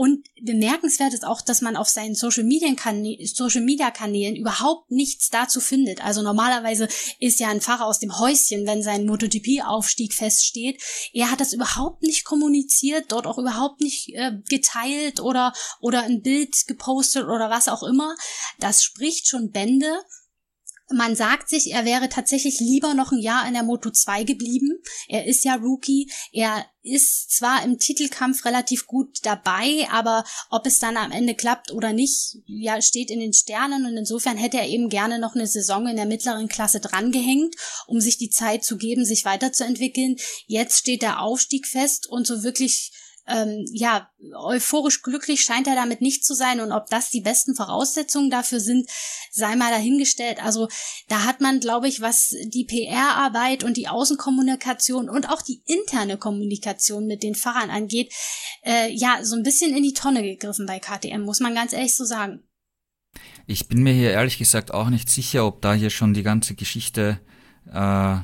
[0.00, 2.74] Und bemerkenswert ist auch, dass man auf seinen Social Media,
[3.26, 6.02] Social Media Kanälen überhaupt nichts dazu findet.
[6.02, 6.88] Also normalerweise
[7.18, 10.82] ist ja ein Fahrer aus dem Häuschen, wenn sein MotoGP-Aufstieg feststeht.
[11.12, 16.22] Er hat das überhaupt nicht kommuniziert, dort auch überhaupt nicht äh, geteilt oder, oder ein
[16.22, 18.14] Bild gepostet oder was auch immer.
[18.58, 20.00] Das spricht schon Bände
[20.92, 24.80] man sagt sich, er wäre tatsächlich lieber noch ein Jahr in der Moto 2 geblieben.
[25.08, 26.10] Er ist ja Rookie.
[26.32, 31.72] Er ist zwar im Titelkampf relativ gut dabei, aber ob es dann am Ende klappt
[31.72, 35.46] oder nicht, ja, steht in den Sternen und insofern hätte er eben gerne noch eine
[35.46, 37.54] Saison in der mittleren Klasse drangehängt,
[37.86, 40.16] um sich die Zeit zu geben, sich weiterzuentwickeln.
[40.46, 42.92] Jetzt steht der Aufstieg fest und so wirklich
[43.30, 47.54] ähm, ja, euphorisch glücklich scheint er damit nicht zu sein und ob das die besten
[47.54, 48.88] Voraussetzungen dafür sind,
[49.30, 50.42] sei mal dahingestellt.
[50.44, 50.68] Also
[51.08, 56.18] da hat man, glaube ich, was die PR-Arbeit und die Außenkommunikation und auch die interne
[56.18, 58.12] Kommunikation mit den Fahrern angeht,
[58.64, 61.96] äh, ja, so ein bisschen in die Tonne gegriffen bei KTM, muss man ganz ehrlich
[61.96, 62.42] so sagen.
[63.46, 66.54] Ich bin mir hier ehrlich gesagt auch nicht sicher, ob da hier schon die ganze
[66.54, 67.20] Geschichte
[67.72, 68.16] äh,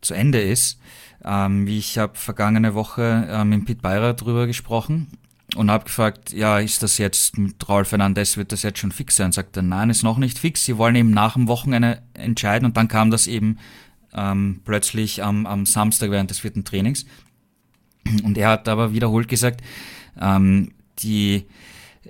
[0.00, 0.78] zu Ende ist.
[1.24, 5.08] Ähm, ich habe vergangene Woche äh, mit Pete Beirer drüber gesprochen
[5.56, 9.16] und habe gefragt, ja, ist das jetzt mit Raul Fernandez, wird das jetzt schon fix
[9.16, 9.32] sein?
[9.32, 10.64] Sagt er, nein, ist noch nicht fix.
[10.64, 13.58] Sie wollen eben nach dem Wochenende entscheiden und dann kam das eben
[14.14, 17.06] ähm, plötzlich am, am Samstag während des vierten Trainings.
[18.22, 19.62] Und er hat aber wiederholt gesagt,
[20.20, 21.46] ähm, die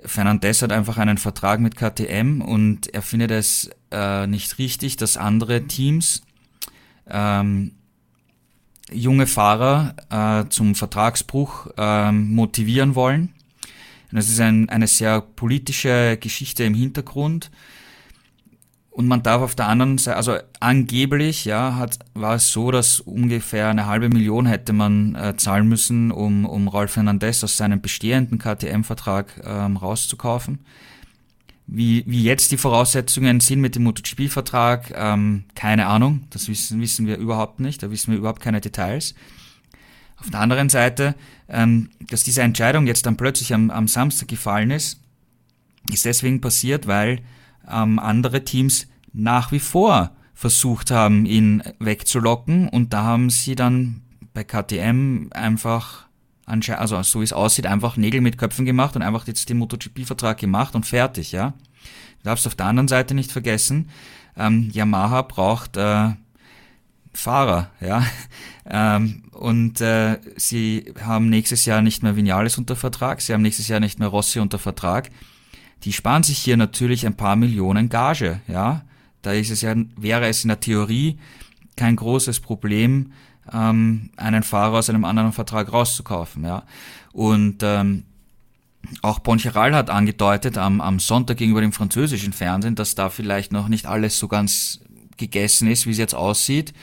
[0.05, 5.17] Fernandez hat einfach einen Vertrag mit KTM und er findet es äh, nicht richtig, dass
[5.17, 6.21] andere Teams
[7.07, 7.73] ähm,
[8.91, 13.33] junge Fahrer äh, zum Vertragsbruch äh, motivieren wollen.
[14.11, 17.51] Und das ist ein, eine sehr politische Geschichte im Hintergrund.
[18.89, 22.99] Und man darf auf der anderen Seite, also angeblich, ja, hat, war es so, dass
[22.99, 27.81] ungefähr eine halbe Million hätte man äh, zahlen müssen, um, um Rolf Hernandez aus seinem
[27.81, 30.59] bestehenden KTM-Vertrag ähm, rauszukaufen.
[31.71, 36.23] Wie, wie jetzt die Voraussetzungen sind mit dem MotoGP-Vertrag, ähm, keine Ahnung.
[36.31, 37.83] Das wissen, wissen wir überhaupt nicht.
[37.83, 39.13] Da wissen wir überhaupt keine Details.
[40.17, 41.13] Auf der anderen Seite,
[41.47, 44.99] ähm, dass diese Entscheidung jetzt dann plötzlich am, am Samstag gefallen ist,
[45.93, 47.21] ist deswegen passiert, weil
[47.71, 54.01] ähm, andere Teams nach wie vor versucht haben, ihn wegzulocken und da haben sie dann
[54.33, 56.08] bei KTM einfach
[56.49, 60.37] also so wie es aussieht, einfach Nägel mit Köpfen gemacht und einfach jetzt den MotoGP-Vertrag
[60.37, 61.53] gemacht und fertig, ja.
[62.19, 63.89] Du darfst auf der anderen Seite nicht vergessen,
[64.37, 66.09] ähm, Yamaha braucht äh,
[67.13, 68.05] Fahrer, ja.
[68.69, 73.67] ähm, und äh, sie haben nächstes Jahr nicht mehr Vinales unter Vertrag, sie haben nächstes
[73.67, 75.09] Jahr nicht mehr Rossi unter Vertrag.
[75.83, 78.83] Die sparen sich hier natürlich ein paar Millionen Gage, ja.
[79.21, 81.19] Da ist es ja, wäre es in der Theorie
[81.75, 83.13] kein großes Problem,
[83.53, 86.43] ähm, einen Fahrer aus einem anderen Vertrag rauszukaufen.
[86.43, 86.63] Ja.
[87.13, 88.03] Und ähm,
[89.01, 93.67] auch Poncheral hat angedeutet am, am Sonntag gegenüber dem französischen Fernsehen, dass da vielleicht noch
[93.67, 94.79] nicht alles so ganz
[95.17, 96.73] gegessen ist, wie es jetzt aussieht.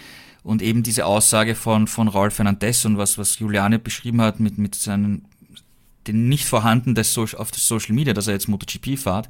[0.42, 4.58] Und eben diese Aussage von, von Raul Fernandez und was, was Juliane beschrieben hat mit,
[4.58, 5.24] mit seinen,
[6.06, 9.28] den nicht vorhanden des so auf des Social Media, dass er jetzt MotoGP fährt.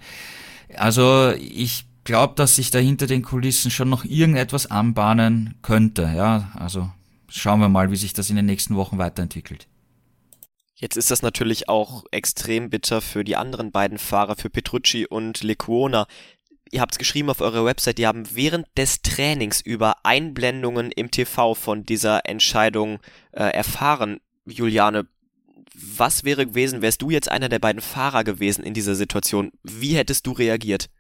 [0.77, 6.03] Also ich glaube, dass sich da hinter den Kulissen schon noch irgendetwas anbahnen könnte.
[6.15, 6.91] Ja, also
[7.29, 9.67] schauen wir mal, wie sich das in den nächsten Wochen weiterentwickelt.
[10.75, 15.43] Jetzt ist das natürlich auch extrem bitter für die anderen beiden Fahrer, für Petrucci und
[15.43, 16.07] Lecuona.
[16.71, 21.11] Ihr habt es geschrieben auf eurer Website, die haben während des Trainings über Einblendungen im
[21.11, 22.99] TV von dieser Entscheidung
[23.33, 24.21] äh, erfahren.
[24.45, 25.07] Juliane,
[25.75, 29.53] was wäre gewesen, wärst du jetzt einer der beiden Fahrer gewesen in dieser Situation?
[29.63, 30.91] Wie hättest du reagiert?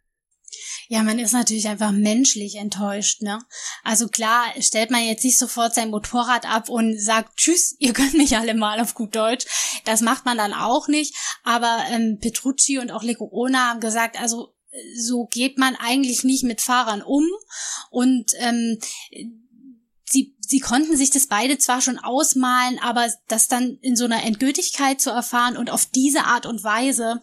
[0.89, 3.41] Ja, man ist natürlich einfach menschlich enttäuscht, ne?
[3.82, 8.14] Also klar, stellt man jetzt nicht sofort sein Motorrad ab und sagt, tschüss, ihr könnt
[8.14, 9.47] mich alle mal auf gut Deutsch.
[9.84, 11.14] Das macht man dann auch nicht.
[11.43, 14.55] Aber ähm, Petrucci und auch Lecuona haben gesagt, also
[14.97, 17.24] so geht man eigentlich nicht mit Fahrern um.
[17.91, 18.78] Und ähm,
[20.05, 24.22] sie, sie konnten sich das beide zwar schon ausmalen, aber das dann in so einer
[24.24, 27.20] Endgültigkeit zu erfahren und auf diese Art und Weise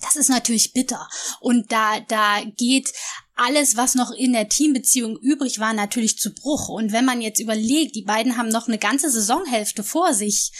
[0.00, 1.08] das ist natürlich bitter.
[1.40, 2.92] Und da, da geht
[3.38, 6.68] alles, was noch in der Teambeziehung übrig war, natürlich zu Bruch.
[6.68, 10.52] Und wenn man jetzt überlegt, die beiden haben noch eine ganze Saisonhälfte vor sich,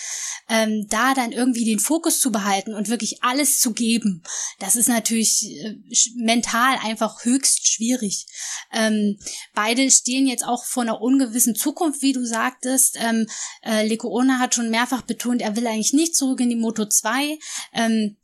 [0.48, 4.22] ähm, da dann irgendwie den Fokus zu behalten und wirklich alles zu geben,
[4.60, 5.74] das ist natürlich äh,
[6.16, 8.26] mental einfach höchst schwierig.
[8.72, 9.18] Ähm,
[9.54, 12.96] beide stehen jetzt auch vor einer ungewissen Zukunft, wie du sagtest.
[13.00, 13.26] Ähm,
[13.62, 16.86] äh, Leko Ona hat schon mehrfach betont, er will eigentlich nicht zurück in die Moto
[16.86, 17.38] 2.
[17.74, 18.16] Ähm,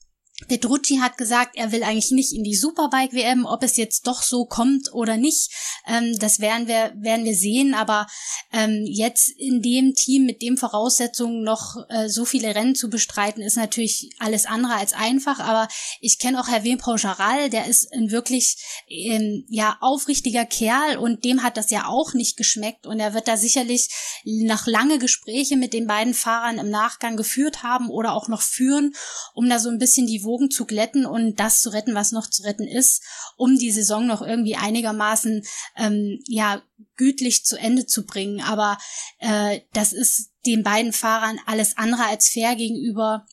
[0.48, 4.46] Petrucci hat gesagt, er will eigentlich nicht in die Superbike-WM, ob es jetzt doch so
[4.46, 5.48] kommt oder nicht.
[5.86, 7.72] Ähm, das werden wir, werden wir sehen.
[7.72, 8.08] Aber
[8.52, 13.42] ähm, jetzt in dem Team mit den Voraussetzungen noch äh, so viele Rennen zu bestreiten,
[13.42, 15.38] ist natürlich alles andere als einfach.
[15.38, 15.68] Aber
[16.00, 18.56] ich kenne auch Herr Pocharal, der ist ein wirklich
[18.88, 22.88] ähm, ja aufrichtiger Kerl und dem hat das ja auch nicht geschmeckt.
[22.88, 23.88] Und er wird da sicherlich
[24.24, 28.96] nach lange Gespräche mit den beiden Fahrern im Nachgang geführt haben oder auch noch führen,
[29.34, 32.28] um da so ein bisschen die Wogen zu glätten und das zu retten, was noch
[32.28, 33.02] zu retten ist,
[33.36, 35.44] um die Saison noch irgendwie einigermaßen
[35.76, 36.62] ähm, ja
[36.96, 38.40] gütlich zu Ende zu bringen.
[38.40, 38.78] Aber
[39.18, 43.26] äh, das ist den beiden Fahrern alles andere als fair gegenüber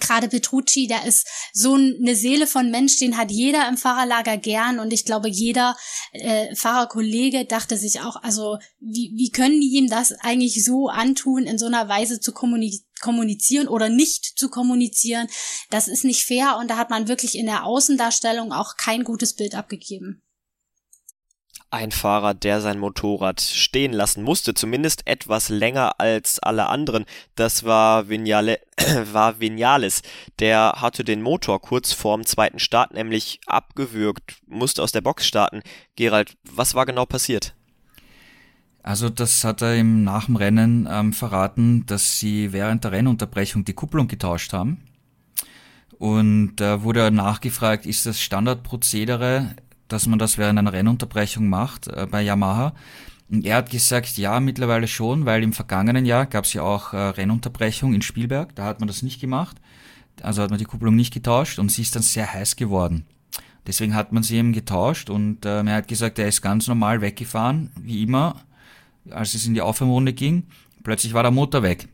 [0.00, 4.78] gerade Petrucci, der ist so eine Seele von Mensch, den hat jeder im Fahrerlager gern.
[4.78, 5.76] Und ich glaube, jeder
[6.12, 11.44] äh, Fahrerkollege dachte sich auch, also wie, wie können die ihm das eigentlich so antun,
[11.44, 15.28] in so einer Weise zu kommunizieren oder nicht zu kommunizieren?
[15.70, 16.58] Das ist nicht fair.
[16.60, 20.22] Und da hat man wirklich in der Außendarstellung auch kein gutes Bild abgegeben
[21.70, 27.04] ein Fahrer, der sein Motorrad stehen lassen musste, zumindest etwas länger als alle anderen.
[27.34, 28.60] Das war, Vignale,
[29.12, 30.02] war Vignales.
[30.38, 35.62] Der hatte den Motor kurz vorm zweiten Start nämlich abgewürgt, musste aus der Box starten.
[35.96, 37.54] Gerald, was war genau passiert?
[38.82, 43.64] Also das hat er ihm nach dem Rennen ähm, verraten, dass sie während der Rennunterbrechung
[43.64, 44.80] die Kupplung getauscht haben.
[45.98, 49.56] Und da äh, wurde nachgefragt, ist das Standardprozedere
[49.88, 52.74] dass man das während einer Rennunterbrechung macht äh, bei Yamaha.
[53.28, 56.92] Und er hat gesagt, ja, mittlerweile schon, weil im vergangenen Jahr gab es ja auch
[56.92, 59.56] äh, Rennunterbrechung in Spielberg, da hat man das nicht gemacht.
[60.22, 63.04] Also hat man die Kupplung nicht getauscht und sie ist dann sehr heiß geworden.
[63.66, 67.00] Deswegen hat man sie eben getauscht und äh, er hat gesagt, er ist ganz normal
[67.00, 68.36] weggefahren, wie immer,
[69.10, 70.44] als es in die Aufwärmrunde ging.
[70.84, 71.88] Plötzlich war der Motor weg.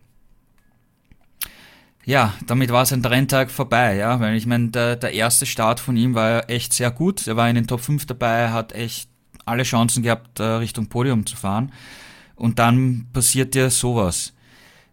[2.04, 5.96] Ja, damit war sein Renntag vorbei, ja, weil ich meine, der, der erste Start von
[5.96, 7.26] ihm war echt sehr gut.
[7.28, 9.08] Er war in den Top 5 dabei, hat echt
[9.44, 11.72] alle Chancen gehabt, äh, Richtung Podium zu fahren.
[12.34, 14.32] Und dann passiert ja sowas.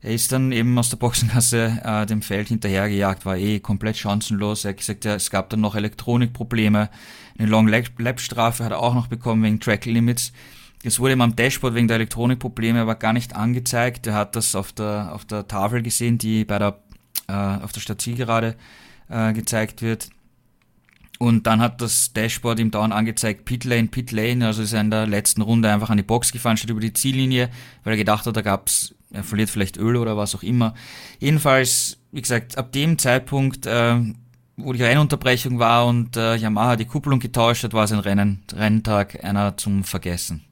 [0.02, 4.64] Er ist dann eben aus der Boxengasse äh, dem Feld hinterhergejagt, war eh komplett chancenlos.
[4.64, 6.90] Er hat gesagt, ja, es gab dann noch Elektronikprobleme.
[7.38, 10.32] Eine Long Lap Strafe hat er auch noch bekommen wegen Track Limits.
[10.84, 14.08] Es wurde ihm am Dashboard wegen der Elektronikprobleme aber gar nicht angezeigt.
[14.08, 16.80] Er hat das auf der, auf der Tafel gesehen, die bei der
[17.30, 18.56] äh, auf der Stadt Zielgerade
[19.10, 20.10] äh, gezeigt wird.
[21.20, 24.82] Und dann hat das Dashboard ihm dauernd angezeigt, Pit Lane, Pit Lane, also ist er
[24.82, 27.50] in der letzten Runde einfach an die Box gefahren, statt über die Ziellinie,
[27.84, 30.74] weil er gedacht hat, da gab's, er verliert vielleicht Öl oder was auch immer.
[31.20, 33.98] Jedenfalls, wie gesagt, ab dem Zeitpunkt, äh,
[34.56, 39.22] wo die Rennunterbrechung war und äh, Yamaha die Kupplung getauscht hat, war sein Rennen, Renntag
[39.22, 40.46] einer zum Vergessen.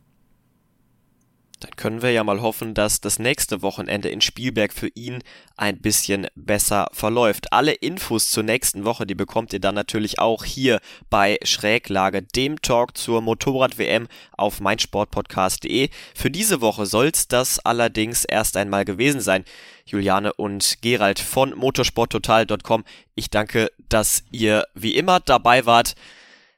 [1.59, 5.23] Dann können wir ja mal hoffen, dass das nächste Wochenende in Spielberg für ihn
[5.55, 7.51] ein bisschen besser verläuft.
[7.51, 10.79] Alle Infos zur nächsten Woche, die bekommt ihr dann natürlich auch hier
[11.09, 15.89] bei Schräglage, dem Talk zur Motorrad-WM auf meinsportpodcast.de.
[16.13, 19.43] Für diese Woche soll's das allerdings erst einmal gewesen sein.
[19.85, 22.83] Juliane und Gerald von motorsporttotal.com.
[23.15, 25.95] Ich danke, dass ihr wie immer dabei wart.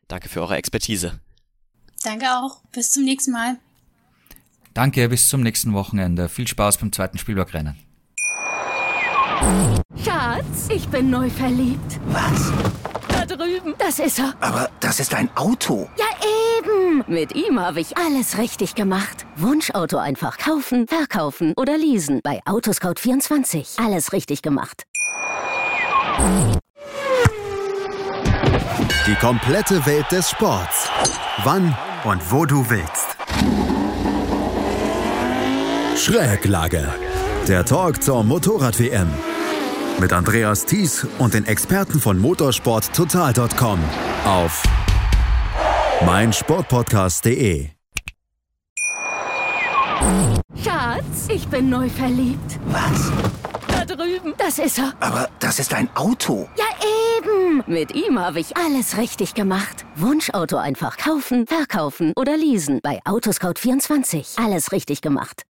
[0.09, 1.21] Danke für eure Expertise.
[2.03, 2.61] Danke auch.
[2.73, 3.59] Bis zum nächsten Mal.
[4.79, 6.29] Danke, bis zum nächsten Wochenende.
[6.29, 7.75] Viel Spaß beim zweiten Spielbergrennen.
[10.01, 11.99] Schatz, ich bin neu verliebt.
[12.05, 12.53] Was?
[13.09, 13.73] Da drüben.
[13.77, 14.33] Das ist er.
[14.39, 15.89] Aber das ist ein Auto.
[15.97, 16.05] Ja,
[16.59, 17.03] eben.
[17.13, 19.25] Mit ihm habe ich alles richtig gemacht.
[19.35, 22.21] Wunschauto einfach kaufen, verkaufen oder leasen.
[22.23, 23.85] Bei Autoscout24.
[23.85, 24.83] Alles richtig gemacht.
[29.05, 30.89] Die komplette Welt des Sports.
[31.43, 31.75] Wann
[32.05, 33.17] und wo du willst.
[35.99, 36.87] Schräglage.
[37.47, 39.07] Der Talk zur Motorrad-WM.
[39.99, 43.79] Mit Andreas Thies und den Experten von motorsporttotal.com
[44.25, 44.63] auf
[46.05, 47.67] meinsportpodcast.de.
[50.63, 52.59] Schatz, ich bin neu verliebt.
[52.67, 53.11] Was?
[53.67, 54.33] Da drüben.
[54.37, 54.93] Das ist er.
[55.01, 56.47] Aber das ist ein Auto.
[56.57, 56.65] Ja,
[57.17, 57.61] eben.
[57.67, 59.85] Mit ihm habe ich alles richtig gemacht.
[59.97, 62.79] Wunschauto einfach kaufen, verkaufen oder leasen.
[62.81, 64.41] Bei Autoscout24.
[64.41, 65.43] Alles richtig gemacht.